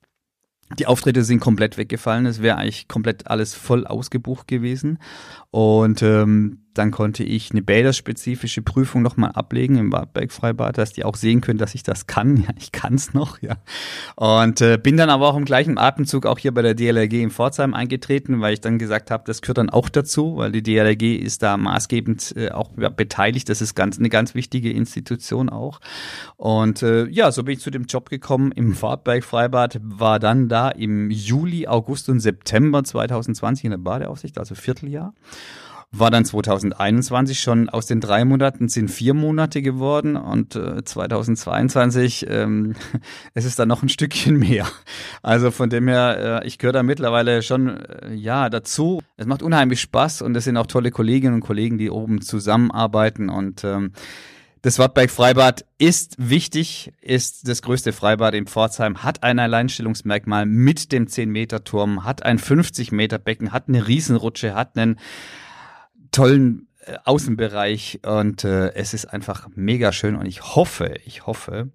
Die 0.79 0.87
Auftritte 0.87 1.25
sind 1.25 1.41
komplett 1.41 1.79
weggefallen. 1.79 2.27
Es 2.27 2.43
wäre 2.43 2.57
eigentlich 2.57 2.89
komplett 2.89 3.27
alles 3.29 3.55
voll 3.55 3.87
ausgebucht 3.87 4.49
gewesen. 4.49 4.99
Und 5.51 6.03
ähm, 6.03 6.65
dann 6.79 6.93
konnte 6.93 7.25
ich 7.25 7.51
eine 7.51 7.61
bäderspezifische 7.61 8.63
Prüfung 8.63 9.03
nochmal 9.03 9.33
ablegen 9.33 9.77
im 9.77 9.93
Wartberg-Freibad, 9.93 10.79
dass 10.79 10.93
die 10.93 11.05
auch 11.05 11.17
sehen 11.17 11.41
können, 11.41 11.59
dass 11.59 11.75
ich 11.75 11.83
das 11.83 12.07
kann. 12.07 12.29
Ja, 12.39 12.55
ich 12.57 12.71
kann 12.71 12.95
es 12.95 13.15
noch, 13.15 13.43
ja. 13.43 13.57
Und 14.15 14.61
äh, 14.61 14.79
bin 14.81 14.97
dann 14.97 15.11
aber 15.11 15.27
auch 15.27 15.37
im 15.37 15.45
gleichen 15.45 15.77
Atemzug 15.77 16.25
auch 16.25 16.39
hier 16.39 16.55
bei 16.55 16.63
der 16.63 16.75
DLRG 16.75 17.15
in 17.15 17.31
Pforzheim 17.31 17.75
eingetreten, 17.75 18.41
weil 18.41 18.53
ich 18.53 18.61
dann 18.61 18.79
gesagt 18.79 19.11
habe, 19.11 19.25
das 19.27 19.43
gehört 19.43 19.59
dann 19.59 19.71
auch 19.71 19.89
dazu, 19.89 20.37
weil 20.37 20.53
die 20.53 20.63
DLRG 20.63 21.17
ist 21.17 21.43
da 21.43 21.57
maßgebend 21.57 22.35
äh, 22.37 22.51
auch 22.53 22.71
ja, 22.79 22.91
beteiligt. 22.91 23.49
Das 23.49 23.61
ist 23.61 23.75
ganz 23.75 23.99
eine 23.99 24.09
ganz 24.09 24.37
wichtige 24.37 24.71
Institution 24.71 25.49
auch. 25.49 25.81
Und 26.37 26.83
äh, 26.83 27.07
ja, 27.09 27.33
so 27.33 27.43
bin 27.43 27.55
ich 27.55 27.61
zu 27.61 27.71
dem 27.71 27.87
Job 27.87 28.09
gekommen 28.09 28.53
im 28.53 28.81
Wartberg-Freibad, 28.81 29.81
war 29.83 30.21
dann 30.21 30.49
da 30.49 30.69
im 30.69 31.11
Juli, 31.11 31.67
August 31.67 32.09
und 32.09 32.21
September 32.21 32.85
2020 32.85 33.65
in 33.65 33.71
der 33.73 33.79
Badeaufsicht, 33.79 34.39
also 34.39 34.55
Vierteljahr 34.55 35.13
war 35.91 36.11
dann 36.11 36.25
2021 36.25 37.41
schon 37.41 37.69
aus 37.71 37.87
den 37.87 38.01
drei 38.01 38.25
Monaten 38.25 38.69
sind 38.69 38.91
vier 38.91 39.15
Monate 39.15 39.63
geworden 39.63 40.17
und 40.17 40.55
äh, 40.55 40.85
2022 40.85 42.27
ähm, 42.29 42.75
es 43.35 43.47
ist 43.47 43.59
dann 43.59 43.69
noch 43.69 43.83
ein 43.83 43.89
Stückchen 43.89 44.37
mehr. 44.39 44.67
Also 45.23 45.51
von 45.51 45.71
dem 45.71 45.89
her, 45.89 46.43
äh, 46.43 46.47
ich 46.47 46.59
gehöre 46.59 46.75
da 46.75 46.83
mittlerweile 46.83 47.43
schon 47.43 47.79
äh, 47.79 48.15
ja 48.15 48.51
dazu. 48.51 49.01
Es 49.17 49.27
macht 49.27 49.43
unheimlich 49.43 49.81
Spaß 49.81 50.21
und 50.23 50.37
es 50.37 50.45
sind 50.45 50.59
auch 50.59 50.67
tolle 50.67 50.91
Kolleginnen 50.91 51.37
und 51.37 51.41
Kollegen, 51.41 51.79
die 51.79 51.91
oben 51.91 52.21
zusammenarbeiten 52.21 53.31
und 53.31 53.65
ähm, 53.65 53.93
das 54.61 54.81
Wartberg 54.81 55.11
Freibad 55.11 55.65
ist 55.79 56.17
wichtig, 56.19 56.93
ist 57.01 57.47
das 57.49 57.63
größte 57.63 57.93
Freibad 57.93 58.35
in 58.35 58.47
Pforzheim, 58.49 59.05
hat 59.05 59.23
ein 59.23 59.39
Alleinstellungsmerkmal 59.39 60.47
mit 60.47 60.91
dem 60.91 61.07
10-Meter-Turm, 61.07 62.05
hat 62.05 62.25
ein 62.25 62.41
50-Meter-Becken, 62.41 63.53
hat 63.53 63.69
eine 63.69 63.87
Riesenrutsche, 63.87 64.57
hat 64.57 64.77
einen 64.77 64.99
tollen 66.11 66.69
äh, 66.81 66.97
Außenbereich 67.05 68.01
und 68.07 68.45
äh, 68.45 68.73
es 68.75 68.95
ist 68.95 69.07
einfach 69.07 69.49
mega 69.55 69.93
schön 69.93 70.17
und 70.17 70.27
ich 70.27 70.55
hoffe, 70.55 70.95
ich 71.05 71.27
hoffe, 71.27 71.71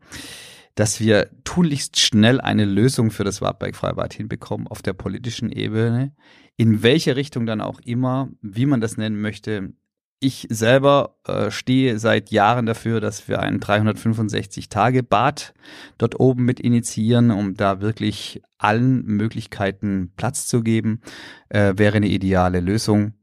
dass 0.76 1.00
wir 1.00 1.30
tunlichst 1.44 2.00
schnell 2.00 2.42
eine 2.42 2.66
Lösung 2.66 3.12
für 3.12 3.24
das 3.24 3.42
Wartberg 3.42 3.76
Freibad 3.76 4.14
hinbekommen 4.14 4.68
auf 4.68 4.82
der 4.82 4.94
politischen 4.94 5.52
Ebene, 5.52 6.14
in 6.58 6.84
welche 6.84 7.16
Richtung 7.16 7.46
dann 7.46 7.62
auch 7.62 7.80
immer, 7.82 8.30
wie 8.42 8.66
man 8.66 8.82
das 8.82 8.98
nennen 8.98 9.22
möchte. 9.22 9.74
Ich 10.20 10.48
selber 10.50 11.18
äh, 11.28 11.52
stehe 11.52 12.00
seit 12.00 12.32
Jahren 12.32 12.66
dafür, 12.66 13.02
dass 13.02 13.28
wir 13.28 13.42
ein 13.42 13.60
365-Tage-Bad 13.60 15.54
dort 15.98 16.20
oben 16.20 16.46
mit 16.46 16.62
initiieren, 16.62 17.30
um 17.30 17.56
da 17.56 17.82
wirklich 17.82 18.42
allen 18.58 19.04
Möglichkeiten 19.06 20.14
Platz 20.16 20.48
zu 20.48 20.64
geben. 20.64 21.02
Äh, 21.50 21.74
wäre 21.76 21.98
eine 21.98 22.08
ideale 22.08 22.62
Lösung. 22.62 23.14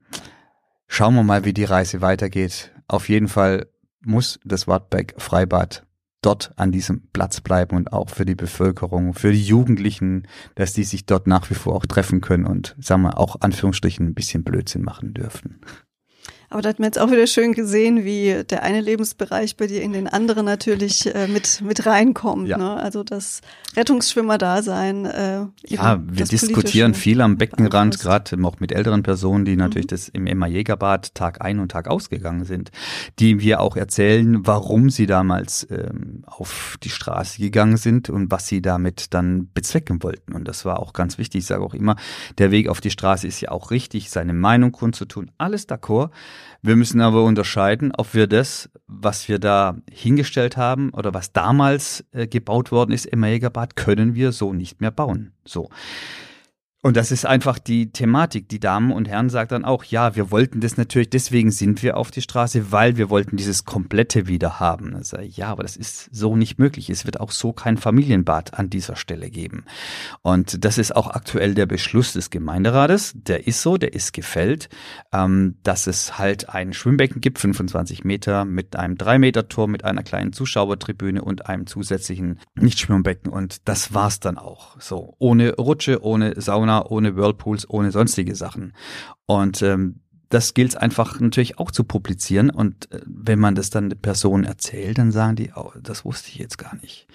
Schauen 0.92 1.14
wir 1.14 1.22
mal, 1.22 1.44
wie 1.44 1.53
die 1.53 1.64
Reise 1.64 2.00
weitergeht. 2.00 2.74
Auf 2.88 3.09
jeden 3.09 3.29
Fall 3.29 3.68
muss 4.05 4.40
das 4.44 4.66
Wartberg 4.66 5.14
Freibad 5.18 5.87
dort 6.20 6.53
an 6.57 6.72
diesem 6.72 7.09
Platz 7.12 7.40
bleiben 7.40 7.76
und 7.76 7.92
auch 7.92 8.11
für 8.11 8.24
die 8.24 8.35
Bevölkerung, 8.35 9.14
für 9.14 9.31
die 9.31 9.42
Jugendlichen, 9.42 10.26
dass 10.57 10.72
die 10.72 10.83
sich 10.83 11.07
dort 11.07 11.29
nach 11.29 11.48
wie 11.48 11.55
vor 11.55 11.76
auch 11.76 11.87
treffen 11.87 12.20
können 12.20 12.44
und, 12.44 12.74
sagen 12.81 13.03
wir, 13.03 13.18
auch 13.18 13.37
Anführungsstrichen 13.40 14.09
ein 14.09 14.14
bisschen 14.14 14.42
Blödsinn 14.42 14.83
machen 14.83 15.14
dürfen. 15.14 15.61
Aber 16.50 16.62
da 16.62 16.68
hat 16.68 16.80
man 16.80 16.86
jetzt 16.86 16.98
auch 16.98 17.10
wieder 17.12 17.28
schön 17.28 17.52
gesehen, 17.52 18.04
wie 18.04 18.42
der 18.44 18.64
eine 18.64 18.80
Lebensbereich 18.80 19.56
bei 19.56 19.68
dir 19.68 19.82
in 19.82 19.92
den 19.92 20.08
anderen 20.08 20.44
natürlich 20.44 21.06
äh, 21.14 21.28
mit, 21.28 21.60
mit 21.62 21.86
reinkommt. 21.86 22.48
Ja. 22.48 22.58
Ne? 22.58 22.74
Also 22.76 23.04
das 23.04 23.40
Rettungsschwimmer-Dasein. 23.76 25.04
Äh, 25.06 25.46
Ja, 25.68 26.00
wir 26.04 26.24
diskutieren 26.26 26.94
viel 26.94 27.20
am 27.20 27.36
Beckenrand, 27.36 28.00
gerade 28.00 28.36
auch 28.44 28.58
mit 28.58 28.72
älteren 28.72 29.02
Personen, 29.04 29.44
die 29.44 29.54
natürlich 29.56 29.86
Mhm. 29.86 29.90
das 29.90 30.08
im 30.08 30.26
Emma 30.26 30.48
Jägerbad 30.48 31.14
Tag 31.14 31.40
ein 31.40 31.60
und 31.60 31.70
Tag 31.70 31.86
ausgegangen 31.86 32.44
sind, 32.44 32.72
die 33.20 33.40
wir 33.40 33.60
auch 33.60 33.76
erzählen, 33.76 34.44
warum 34.44 34.90
sie 34.90 35.06
damals 35.06 35.66
ähm, 35.70 36.24
auf 36.26 36.76
die 36.82 36.90
Straße 36.90 37.40
gegangen 37.40 37.76
sind 37.76 38.10
und 38.10 38.30
was 38.32 38.48
sie 38.48 38.60
damit 38.60 39.14
dann 39.14 39.48
bezwecken 39.54 40.02
wollten. 40.02 40.32
Und 40.32 40.48
das 40.48 40.64
war 40.64 40.80
auch 40.80 40.92
ganz 40.92 41.16
wichtig. 41.16 41.42
Ich 41.42 41.46
sage 41.46 41.62
auch 41.62 41.74
immer, 41.74 41.94
der 42.38 42.50
Weg 42.50 42.68
auf 42.68 42.80
die 42.80 42.90
Straße 42.90 43.26
ist 43.28 43.40
ja 43.40 43.52
auch 43.52 43.70
richtig, 43.70 44.10
seine 44.10 44.32
Meinung 44.32 44.72
kundzutun, 44.72 45.30
alles 45.38 45.68
d'accord. 45.68 46.10
Wir 46.62 46.76
müssen 46.76 47.00
aber 47.00 47.24
unterscheiden, 47.24 47.92
ob 47.96 48.14
wir 48.14 48.26
das, 48.26 48.70
was 48.87 49.29
wir 49.29 49.38
da 49.38 49.76
hingestellt 49.90 50.57
haben 50.57 50.90
oder 50.90 51.14
was 51.14 51.33
damals 51.33 52.05
äh, 52.12 52.26
gebaut 52.26 52.70
worden 52.70 52.92
ist 52.92 53.07
im 53.07 53.24
Jägerbad, 53.24 53.76
können 53.76 54.14
wir 54.14 54.33
so 54.33 54.53
nicht 54.53 54.81
mehr 54.81 54.90
bauen. 54.90 55.33
So. 55.44 55.70
Und 56.83 56.97
das 56.97 57.12
ist 57.12 57.27
einfach 57.27 57.59
die 57.59 57.93
Thematik. 57.93 58.49
Die 58.49 58.59
Damen 58.59 58.90
und 58.90 59.07
Herren 59.07 59.29
sagt 59.29 59.53
dann 59.53 59.66
auch, 59.66 59.85
ja, 59.85 60.16
wir 60.16 60.31
wollten 60.31 60.61
das 60.61 60.79
natürlich, 60.79 61.11
deswegen 61.11 61.51
sind 61.51 61.83
wir 61.83 61.99
auf 61.99 62.11
die 62.11 62.23
Straße, 62.23 62.73
weil 62.73 62.97
wir 62.97 63.11
wollten 63.11 63.37
dieses 63.37 63.66
Komplette 63.66 64.29
wieder 64.29 64.61
haben. 64.61 64.97
Also, 64.97 65.19
ja, 65.19 65.49
aber 65.49 65.62
das 65.62 65.77
ist 65.77 66.09
so 66.11 66.37
nicht 66.37 66.59
möglich. 66.59 66.88
Es 66.88 67.05
wird 67.05 67.21
auch 67.21 67.33
so 67.33 67.53
kein 67.53 67.77
Familienbad 67.77 68.55
an 68.55 68.71
dieser 68.71 68.97
Stelle 68.97 69.29
geben. 69.29 69.64
Und 70.23 70.64
das 70.64 70.79
ist 70.79 70.97
auch 70.97 71.09
aktuell 71.09 71.55
der 71.55 71.66
Beschluss 71.66 72.14
des 72.14 72.31
Gemeinderates. 72.31 73.12
Der 73.14 73.47
ist 73.47 73.61
so, 73.61 73.77
der 73.77 73.93
ist 73.93 74.14
gefällt, 74.14 74.71
ähm, 75.12 75.57
dass 75.62 75.87
es 75.87 76.19
halt 76.19 76.49
ein 76.49 76.73
Schwimmbecken 76.73 77.21
gibt, 77.21 77.40
25 77.40 78.05
Meter, 78.05 78.47
mit 78.47 78.75
einem 78.75 78.95
3-Meter-Turm, 78.95 79.71
mit 79.71 79.85
einer 79.85 80.03
kleinen 80.03 80.33
Zuschauertribüne 80.33 81.23
und 81.23 81.45
einem 81.45 81.66
zusätzlichen 81.66 82.40
Nichtschwimmbecken. 82.55 83.31
Und 83.31 83.69
das 83.69 83.93
war's 83.93 84.19
dann 84.19 84.38
auch. 84.38 84.81
So, 84.81 85.14
ohne 85.19 85.57
Rutsche, 85.57 86.03
ohne 86.03 86.40
Sauna, 86.40 86.69
ohne 86.78 87.16
Whirlpools, 87.16 87.68
ohne 87.68 87.90
sonstige 87.90 88.35
Sachen. 88.35 88.72
Und 89.26 89.62
ähm, 89.62 90.00
das 90.30 90.54
gilt 90.54 90.76
einfach 90.76 91.20
natürlich 91.20 91.59
auch 91.59 91.70
zu 91.70 91.85
publizieren. 91.85 92.50
Und 92.50 92.90
äh, 92.92 93.00
wenn 93.04 93.38
man 93.38 93.54
das 93.54 93.70
dann 93.70 93.90
Personen 93.90 94.44
erzählt, 94.44 94.98
dann 94.98 95.12
sagen 95.12 95.37
die, 95.37 95.52
oh, 95.54 95.72
das 95.83 96.04
wusste 96.04 96.28
ich 96.30 96.37
jetzt 96.37 96.56
gar 96.56 96.76
nicht. 96.76 97.06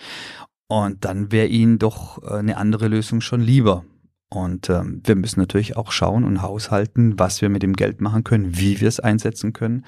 Und 0.67 1.05
dann 1.05 1.31
wäre 1.31 1.47
ihnen 1.47 1.79
doch 1.79 2.21
äh, 2.23 2.35
eine 2.35 2.57
andere 2.57 2.87
Lösung 2.87 3.21
schon 3.21 3.41
lieber. 3.41 3.85
Und 4.29 4.71
ähm, 4.71 5.01
wir 5.03 5.15
müssen 5.15 5.39
natürlich 5.39 5.77
auch 5.77 5.91
schauen 5.91 6.23
und 6.23 6.41
haushalten, 6.41 7.17
was 7.19 7.41
wir 7.41 7.49
mit 7.49 7.61
dem 7.61 7.73
Geld 7.73 8.01
machen 8.01 8.23
können, 8.23 8.57
wie 8.57 8.81
wir 8.81 8.87
es 8.87 8.99
einsetzen 8.99 9.53
können. 9.53 9.85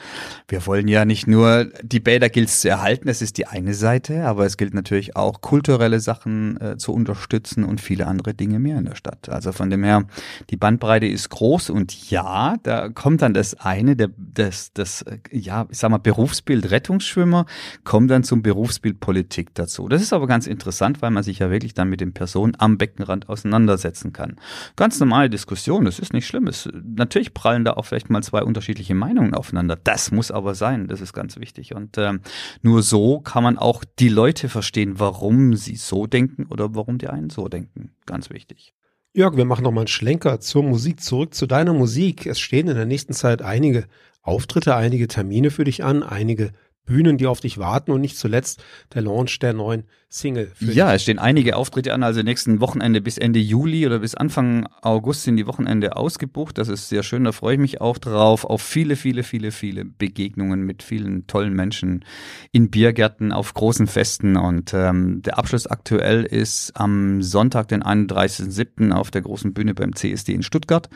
Wir 0.47 0.65
wollen 0.67 0.88
ja 0.88 1.06
nicht 1.06 1.26
nur 1.26 1.65
die 1.82 2.00
Bäder 2.00 2.30
gilt 2.30 2.50
es 2.50 2.62
zu 2.62 2.69
erhalten, 2.69 3.08
das 3.08 3.23
ist 3.23 3.38
die 3.38 3.47
eine 3.47 3.73
Seite, 3.73 4.26
aber 4.26 4.45
es 4.45 4.56
gilt 4.56 4.76
natürlich 4.76 5.15
auch 5.15 5.41
kulturelle 5.41 6.00
Sachen 6.00 6.62
äh, 6.62 6.78
zu 6.78 6.93
unterstützen 6.93 7.63
und 7.63 7.82
viele 7.82 8.06
andere 8.06 8.36
Dinge 8.36 8.60
mehr 8.60 8.78
in 8.78 8.86
der 8.86 8.95
Stadt. 8.95 9.28
Also 9.28 9.52
von 9.52 9.71
dem 9.71 9.84
her, 9.84 10.06
die 10.52 10.58
Bandbreite 10.58 11.08
ist 11.08 11.30
groß 11.30 11.71
und 11.71 12.10
ja, 12.12 12.58
da 12.62 12.89
kommt 12.89 13.23
dann 13.23 13.34
das 13.34 13.56
eine, 13.56 13.95
der, 13.95 14.10
das, 14.17 14.71
das, 14.71 15.02
äh, 15.02 15.17
ja, 15.32 15.65
ich 15.71 15.80
sag 15.80 15.89
mal, 15.89 15.97
Berufsbild 15.97 16.69
Rettungsschwimmer 16.69 17.47
kommt 17.84 18.12
dann 18.12 18.23
zum 18.23 18.43
Berufsbild 18.43 19.00
Politik 19.00 19.56
dazu. 19.56 19.89
Das 19.89 20.04
ist 20.04 20.13
aber 20.13 20.28
ganz 20.28 20.45
interessant, 20.45 21.02
weil 21.02 21.10
man 21.12 21.23
sich 21.23 21.39
ja 21.39 21.50
wirklich 21.50 21.73
dann 21.73 21.89
mit 21.89 22.02
den 22.02 22.13
Personen 22.13 22.54
am 22.60 22.78
Beckenrand 22.78 23.30
auseinandersetzen 23.30 24.13
kann. 24.13 24.27
Ganz 24.76 25.00
normale 25.00 25.30
Diskussion, 25.30 25.86
das 25.86 26.00
ist 26.00 26.13
nicht 26.13 26.28
schlimm. 26.28 26.48
Es, 26.48 26.70
natürlich 26.74 27.34
prallen 27.34 27.66
da 27.66 27.74
auch 27.74 27.86
vielleicht 27.86 28.10
mal 28.10 28.22
zwei 28.22 28.44
unterschiedliche 28.44 28.96
Meinungen 28.96 29.34
aufeinander. 29.34 29.78
Das 29.82 30.12
muss 30.12 30.32
aber 30.32 30.56
sein, 30.56 30.88
das 30.88 31.02
ist 31.02 31.13
ganz 31.13 31.38
wichtig. 31.38 31.74
Und 31.74 31.98
ähm, 31.98 32.22
nur 32.62 32.84
so 32.84 33.20
kann 33.20 33.44
man 33.44 33.58
auch 33.58 33.84
die 34.00 34.10
Leute 34.10 34.50
verstehen, 34.50 35.00
warum 35.00 35.56
sie 35.56 35.76
so 35.76 36.08
denken 36.08 36.46
oder 36.48 36.76
warum 36.76 36.98
die 36.98 37.08
einen 37.08 37.30
so 37.30 37.48
denken. 37.48 37.92
Ganz 38.06 38.30
wichtig. 38.30 38.74
Jörg, 39.13 39.36
wir 39.36 39.46
machen 39.46 39.63
noch 39.63 39.72
mal 39.72 39.82
einen 39.82 39.88
Schlenker 39.88 40.40
zur 40.40 40.63
Musik, 40.63 41.02
zurück 41.02 41.34
zu 41.34 41.48
deiner 41.48 41.74
Musik. 41.74 42.28
Es 42.28 42.40
stehen 42.40 42.68
in 42.68 42.76
der 42.76 42.86
nächsten 42.86 43.13
Zeit 43.13 43.42
einige 43.42 43.88
Auftritte, 44.22 44.76
einige 44.76 45.08
Termine 45.08 45.50
für 45.50 45.63
dich 45.63 45.84
an, 45.84 46.04
einige 46.04 46.52
Bühnen, 46.88 47.19
die 47.19 47.28
auf 47.28 47.39
dich 47.39 47.60
warten 47.60 47.91
und 47.91 48.02
nicht 48.02 48.17
zuletzt 48.17 48.63
der 48.95 49.04
Launch 49.04 49.38
der 49.38 49.54
neuen 49.54 49.84
Single. 50.10 50.52
Für 50.56 50.71
Ja, 50.71 50.93
es 50.93 51.04
stehen 51.04 51.19
einige 51.19 51.58
Auftritte 51.58 51.93
an, 51.93 52.02
also 52.02 52.23
nächsten 52.23 52.62
Wochenende 52.62 53.02
bis 53.02 53.17
Ende 53.17 53.39
Juli 53.39 53.86
oder 53.86 54.00
bis 54.00 54.15
Anfang 54.15 54.67
August 54.82 55.23
sind 55.23 55.36
die 55.36 55.45
Wochenende 55.45 55.97
ausgebucht. 55.97 56.58
Das 56.58 56.69
ist 56.69 56.88
sehr 56.88 57.04
schön, 57.04 57.26
da 57.26 57.34
freue 57.34 57.56
ich 57.56 57.60
mich 57.60 57.82
auch 57.82 57.97
drauf. 57.97 58.45
Auf 58.45 58.62
viele, 58.62 58.95
viele, 58.95 59.23
viele, 59.23 59.52
viele 59.52 59.84
Begegnungen 59.84 60.62
mit 60.62 60.82
vielen 60.82 61.28
tollen 61.28 61.54
Menschen 61.54 62.06
in 62.54 62.71
Biergärten, 62.71 63.34
auf 63.34 63.54
großen 63.54 63.88
Festen. 63.88 64.38
Und 64.38 64.73
ähm, 64.73 65.21
der 65.23 65.38
Abschluss 65.38 65.67
aktuell 65.67 66.23
ist 66.23 66.71
am 66.76 67.21
Sonntag, 67.21 67.67
den 67.67 67.84
31.07. 67.84 68.91
auf 68.93 69.12
der 69.12 69.21
großen 69.21 69.54
Bühne 69.54 69.73
beim 69.73 69.93
CSD 69.93 70.34
in 70.34 70.43
Stuttgart. 70.43 70.89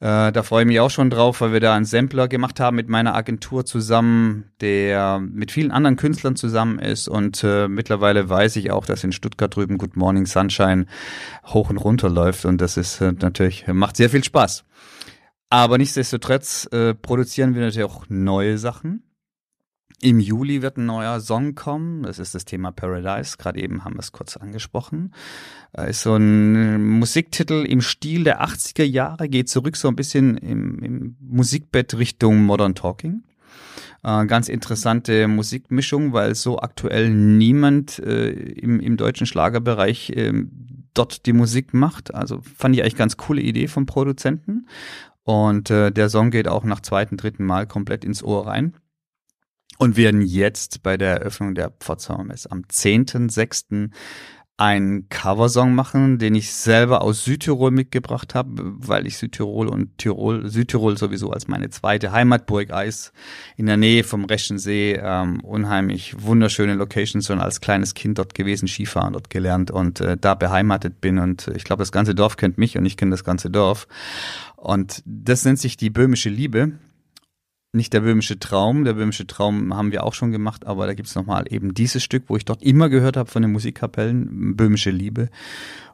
Äh, 0.00 0.32
da 0.32 0.42
freue 0.42 0.62
ich 0.62 0.66
mich 0.66 0.80
auch 0.80 0.90
schon 0.90 1.10
drauf, 1.10 1.42
weil 1.42 1.52
wir 1.52 1.60
da 1.60 1.74
einen 1.74 1.84
Sampler 1.84 2.26
gemacht 2.26 2.58
haben 2.58 2.76
mit 2.76 2.88
meiner 2.88 3.14
Agentur 3.14 3.66
zusammen, 3.66 4.50
der 4.62 5.20
mit 5.20 5.52
vielen 5.52 5.70
anderen 5.70 5.96
Künstlern 5.96 6.36
zusammen 6.36 6.78
ist. 6.78 7.06
Und 7.06 7.44
äh, 7.44 7.68
mittlerweile 7.68 8.28
weiß 8.28 8.56
ich 8.56 8.70
auch, 8.70 8.86
dass 8.86 9.04
in 9.04 9.12
Stuttgart 9.12 9.54
drüben 9.54 9.76
Good 9.76 9.96
Morning 9.96 10.24
Sunshine 10.24 10.86
hoch 11.46 11.68
und 11.68 11.76
runter 11.76 12.08
läuft. 12.08 12.46
Und 12.46 12.62
das 12.62 12.78
ist 12.78 13.02
äh, 13.02 13.12
natürlich, 13.12 13.66
macht 13.68 13.96
sehr 13.96 14.08
viel 14.08 14.24
Spaß. 14.24 14.64
Aber 15.50 15.76
nichtsdestotrotz 15.76 16.66
äh, 16.72 16.94
produzieren 16.94 17.54
wir 17.54 17.60
natürlich 17.60 17.84
auch 17.84 18.06
neue 18.08 18.56
Sachen. 18.56 19.02
Im 20.02 20.18
Juli 20.18 20.62
wird 20.62 20.78
ein 20.78 20.86
neuer 20.86 21.20
Song 21.20 21.54
kommen. 21.54 22.04
Das 22.04 22.18
ist 22.18 22.34
das 22.34 22.46
Thema 22.46 22.72
Paradise. 22.72 23.36
Gerade 23.36 23.60
eben 23.60 23.84
haben 23.84 23.96
wir 23.96 24.00
es 24.00 24.12
kurz 24.12 24.38
angesprochen. 24.38 25.12
Äh, 25.76 25.90
ist 25.90 26.02
so 26.02 26.16
ein 26.16 26.82
Musiktitel 26.98 27.66
im 27.66 27.82
Stil 27.82 28.24
der 28.24 28.42
80er 28.42 28.84
Jahre, 28.84 29.28
geht 29.28 29.50
zurück 29.50 29.76
so 29.76 29.88
ein 29.88 29.96
bisschen 29.96 30.38
im, 30.38 30.78
im 30.78 31.16
Musikbett 31.20 31.98
Richtung 31.98 32.42
Modern 32.44 32.74
Talking. 32.74 33.24
Äh, 34.02 34.24
ganz 34.24 34.48
interessante 34.48 35.28
Musikmischung, 35.28 36.14
weil 36.14 36.34
so 36.34 36.58
aktuell 36.58 37.10
niemand 37.10 37.98
äh, 37.98 38.30
im, 38.30 38.80
im 38.80 38.96
deutschen 38.96 39.26
Schlagerbereich 39.26 40.10
äh, 40.10 40.32
dort 40.94 41.26
die 41.26 41.34
Musik 41.34 41.74
macht. 41.74 42.14
Also 42.14 42.40
fand 42.56 42.74
ich 42.74 42.80
eigentlich 42.80 42.96
ganz 42.96 43.18
coole 43.18 43.42
Idee 43.42 43.68
vom 43.68 43.84
Produzenten. 43.84 44.66
Und 45.24 45.68
äh, 45.68 45.92
der 45.92 46.08
Song 46.08 46.30
geht 46.30 46.48
auch 46.48 46.64
nach 46.64 46.80
zweiten, 46.80 47.18
dritten 47.18 47.44
Mal 47.44 47.66
komplett 47.66 48.02
ins 48.02 48.22
Ohr 48.22 48.46
rein 48.46 48.72
und 49.80 49.96
werden 49.96 50.20
jetzt 50.20 50.82
bei 50.82 50.98
der 50.98 51.20
Eröffnung 51.20 51.54
der 51.54 51.70
Pforzheimer 51.70 52.24
Messe 52.24 52.52
am 52.52 52.64
10.06. 52.70 53.88
einen 54.58 55.08
Coversong 55.08 55.74
machen, 55.74 56.18
den 56.18 56.34
ich 56.34 56.52
selber 56.52 57.00
aus 57.00 57.24
Südtirol 57.24 57.70
mitgebracht 57.70 58.34
habe, 58.34 58.52
weil 58.62 59.06
ich 59.06 59.16
Südtirol 59.16 59.68
und 59.68 59.96
Tirol, 59.96 60.50
Südtirol 60.50 60.98
sowieso 60.98 61.30
als 61.30 61.48
meine 61.48 61.70
zweite 61.70 62.12
Heimatburg 62.12 62.70
Eis 62.70 63.14
in 63.56 63.64
der 63.64 63.78
Nähe 63.78 64.04
vom 64.04 64.26
Reschen 64.26 64.58
See, 64.58 65.00
ähm, 65.02 65.40
unheimlich 65.40 66.14
wunderschöne 66.22 66.74
Locations 66.74 67.26
schon 67.26 67.40
als 67.40 67.62
kleines 67.62 67.94
Kind 67.94 68.18
dort 68.18 68.34
gewesen, 68.34 68.68
Skifahren 68.68 69.14
dort 69.14 69.30
gelernt 69.30 69.70
und 69.70 70.02
äh, 70.02 70.18
da 70.20 70.34
beheimatet 70.34 71.00
bin 71.00 71.18
und 71.18 71.50
ich 71.56 71.64
glaube, 71.64 71.80
das 71.80 71.90
ganze 71.90 72.14
Dorf 72.14 72.36
kennt 72.36 72.58
mich 72.58 72.76
und 72.76 72.84
ich 72.84 72.98
kenne 72.98 73.12
das 73.12 73.24
ganze 73.24 73.48
Dorf. 73.48 73.88
Und 74.56 75.02
das 75.06 75.46
nennt 75.46 75.58
sich 75.58 75.78
die 75.78 75.88
böhmische 75.88 76.28
Liebe 76.28 76.72
nicht 77.72 77.92
der 77.92 78.00
böhmische 78.00 78.38
Traum. 78.38 78.84
Der 78.84 78.94
böhmische 78.94 79.26
Traum 79.26 79.76
haben 79.76 79.92
wir 79.92 80.04
auch 80.04 80.14
schon 80.14 80.32
gemacht, 80.32 80.66
aber 80.66 80.86
da 80.86 80.94
gibt's 80.94 81.14
nochmal 81.14 81.44
eben 81.50 81.74
dieses 81.74 82.02
Stück, 82.02 82.24
wo 82.28 82.36
ich 82.36 82.44
dort 82.44 82.62
immer 82.62 82.88
gehört 82.88 83.16
habe 83.16 83.30
von 83.30 83.42
den 83.42 83.52
Musikkapellen, 83.52 84.56
Böhmische 84.56 84.90
Liebe. 84.90 85.28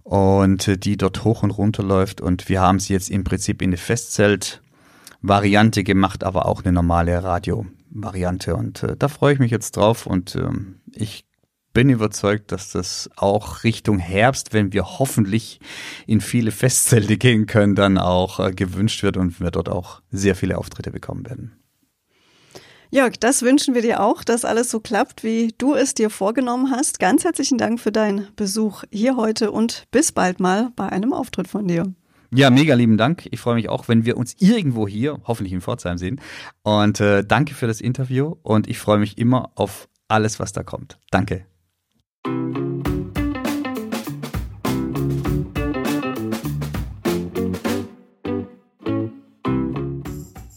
Und 0.03 0.69
äh, 0.69 0.79
die 0.79 0.97
dort 0.97 1.25
hoch 1.25 1.43
und 1.43 1.51
runter 1.51 1.83
läuft. 1.83 2.21
Und 2.21 2.49
wir 2.49 2.61
haben 2.61 2.79
sie 2.79 2.93
jetzt 2.93 3.11
im 3.11 3.25
Prinzip 3.25 3.61
in 3.61 3.71
eine 3.71 3.77
Festzelt-Variante 3.77 5.85
gemacht, 5.85 6.25
aber 6.25 6.47
auch 6.47 6.65
eine 6.65 6.73
normale 6.73 7.23
Radio-Variante. 7.23 8.57
Und 8.57 8.83
äh, 8.83 8.97
da 8.97 9.09
freue 9.09 9.35
ich 9.35 9.41
mich 9.41 9.51
jetzt 9.51 9.77
drauf. 9.77 10.07
Und 10.07 10.35
ähm, 10.37 10.81
ich 10.93 11.27
bin 11.75 11.91
überzeugt, 11.91 12.53
dass 12.53 12.73
das 12.73 13.11
auch 13.17 13.63
Richtung 13.63 13.99
Herbst, 13.99 14.55
wenn 14.55 14.73
wir 14.73 14.99
hoffentlich 14.99 15.61
in 16.07 16.23
viele 16.23 16.53
Festzelte 16.53 17.19
gehen 17.19 17.45
können, 17.45 17.75
dann 17.75 17.99
auch 17.99 18.41
äh, 18.41 18.53
gewünscht 18.53 19.03
wird 19.03 19.19
und 19.19 19.41
wir 19.41 19.51
dort 19.51 19.69
auch 19.69 20.01
sehr 20.11 20.37
viele 20.37 20.57
Auftritte 20.57 20.91
bekommen 20.91 21.27
werden. 21.27 21.53
Jörg, 22.97 23.19
das 23.21 23.43
wünschen 23.43 23.75
wir 23.75 23.83
dir 23.83 24.03
auch, 24.03 24.25
dass 24.25 24.47
alles 24.47 24.71
so 24.71 24.81
klappt, 24.81 25.23
wie 25.23 25.53
du 25.59 25.75
es 25.75 25.93
dir 25.93 26.09
vorgenommen 26.09 26.71
hast. 26.71 26.99
Ganz 26.99 27.25
herzlichen 27.25 27.59
Dank 27.59 27.79
für 27.79 27.93
deinen 27.93 28.29
Besuch 28.37 28.85
hier 28.91 29.19
heute 29.19 29.51
und 29.51 29.85
bis 29.91 30.13
bald 30.13 30.41
mal 30.41 30.73
bei 30.77 30.89
einem 30.89 31.13
Auftritt 31.13 31.47
von 31.47 31.69
dir. 31.69 31.93
Ja, 32.35 32.49
mega 32.49 32.75
lieben 32.75 32.97
Dank. 32.97 33.29
Ich 33.31 33.39
freue 33.39 33.57
mich 33.57 33.69
auch, 33.69 33.87
wenn 33.89 34.07
wir 34.07 34.17
uns 34.17 34.35
irgendwo 34.39 34.89
hier, 34.89 35.21
hoffentlich 35.25 35.53
in 35.53 35.61
Pforzheim 35.61 35.99
sehen. 35.99 36.23
Und 36.63 36.99
äh, 37.01 37.23
danke 37.23 37.53
für 37.53 37.67
das 37.67 37.83
Interview 37.83 38.37
und 38.43 38.67
ich 38.67 38.79
freue 38.79 38.97
mich 38.97 39.19
immer 39.19 39.51
auf 39.57 39.91
alles, 40.09 40.41
was 40.41 40.55
da 40.55 40.63
kommt. 40.63 40.99
Danke. 41.11 41.45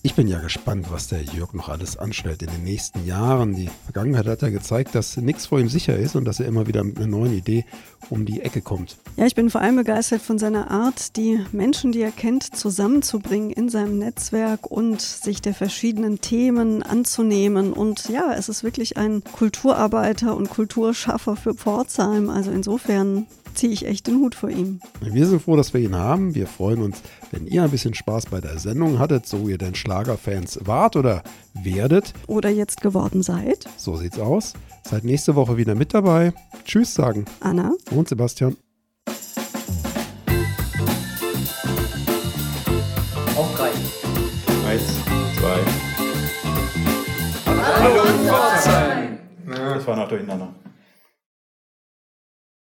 Ich 0.01 0.15
bin 0.15 0.29
ja 0.29 0.39
gespannt, 0.39 0.85
was 0.91 1.09
der 1.09 1.23
Jörg 1.23 1.53
noch 1.53 1.67
alles 1.67 1.97
anstellt 1.97 2.41
in 2.41 2.49
den 2.49 2.63
nächsten 2.63 3.05
Jahren. 3.05 3.53
Die 3.53 3.69
Vergangenheit 3.83 4.27
hat 4.27 4.41
ja 4.41 4.49
gezeigt, 4.49 4.95
dass 4.95 5.17
nichts 5.17 5.47
vor 5.47 5.59
ihm 5.59 5.67
sicher 5.67 5.97
ist 5.97 6.15
und 6.15 6.23
dass 6.23 6.39
er 6.39 6.45
immer 6.45 6.67
wieder 6.67 6.85
mit 6.85 6.97
einer 6.97 7.07
neuen 7.07 7.33
Idee 7.33 7.65
um 8.09 8.25
die 8.25 8.39
Ecke 8.39 8.61
kommt. 8.61 8.95
Ja, 9.17 9.25
ich 9.25 9.35
bin 9.35 9.49
vor 9.49 9.59
allem 9.59 9.75
begeistert 9.75 10.21
von 10.21 10.39
seiner 10.39 10.71
Art, 10.71 11.17
die 11.17 11.43
Menschen, 11.51 11.91
die 11.91 12.01
er 12.01 12.11
kennt, 12.11 12.55
zusammenzubringen 12.55 13.51
in 13.51 13.67
seinem 13.67 13.97
Netzwerk 13.97 14.71
und 14.71 15.01
sich 15.01 15.41
der 15.41 15.53
verschiedenen 15.53 16.21
Themen 16.21 16.81
anzunehmen. 16.81 17.73
Und 17.73 18.07
ja, 18.07 18.33
es 18.33 18.47
ist 18.47 18.63
wirklich 18.63 18.95
ein 18.95 19.21
Kulturarbeiter 19.25 20.33
und 20.33 20.49
Kulturschaffer 20.49 21.35
für 21.35 21.55
Pforzheim. 21.55 22.29
Also 22.29 22.51
insofern 22.51 23.27
ziehe 23.53 23.71
ich 23.71 23.85
echt 23.85 24.07
den 24.07 24.15
Hut 24.19 24.35
vor 24.35 24.49
ihm. 24.49 24.79
Wir 25.01 25.25
sind 25.25 25.41
froh, 25.41 25.55
dass 25.55 25.73
wir 25.73 25.81
ihn 25.81 25.95
haben. 25.95 26.35
Wir 26.35 26.47
freuen 26.47 26.81
uns, 26.81 27.01
wenn 27.31 27.47
ihr 27.47 27.63
ein 27.63 27.69
bisschen 27.71 27.93
Spaß 27.93 28.27
bei 28.27 28.41
der 28.41 28.59
Sendung 28.59 28.99
hattet, 28.99 29.25
so 29.25 29.47
ihr 29.47 29.57
denn 29.57 29.75
Schlagerfans 29.75 30.59
wart 30.63 30.95
oder 30.95 31.23
werdet. 31.53 32.13
Oder 32.27 32.49
jetzt 32.49 32.81
geworden 32.81 33.23
seid. 33.23 33.65
So 33.77 33.95
sieht's 33.95 34.19
aus. 34.19 34.53
Seid 34.83 35.03
nächste 35.03 35.35
Woche 35.35 35.57
wieder 35.57 35.75
mit 35.75 35.93
dabei. 35.93 36.33
Tschüss 36.65 36.93
sagen. 36.93 37.25
Anna. 37.39 37.73
Und 37.91 38.09
Sebastian. 38.09 38.57
Auf 43.35 43.55
drei. 43.55 43.69
Eins, 44.67 44.83
zwei. 45.37 45.59
Hallo 47.45 48.03
Pforzheim. 48.25 49.19
Das 49.47 49.87
war 49.87 49.95
noch 49.95 50.07
durcheinander. 50.09 50.53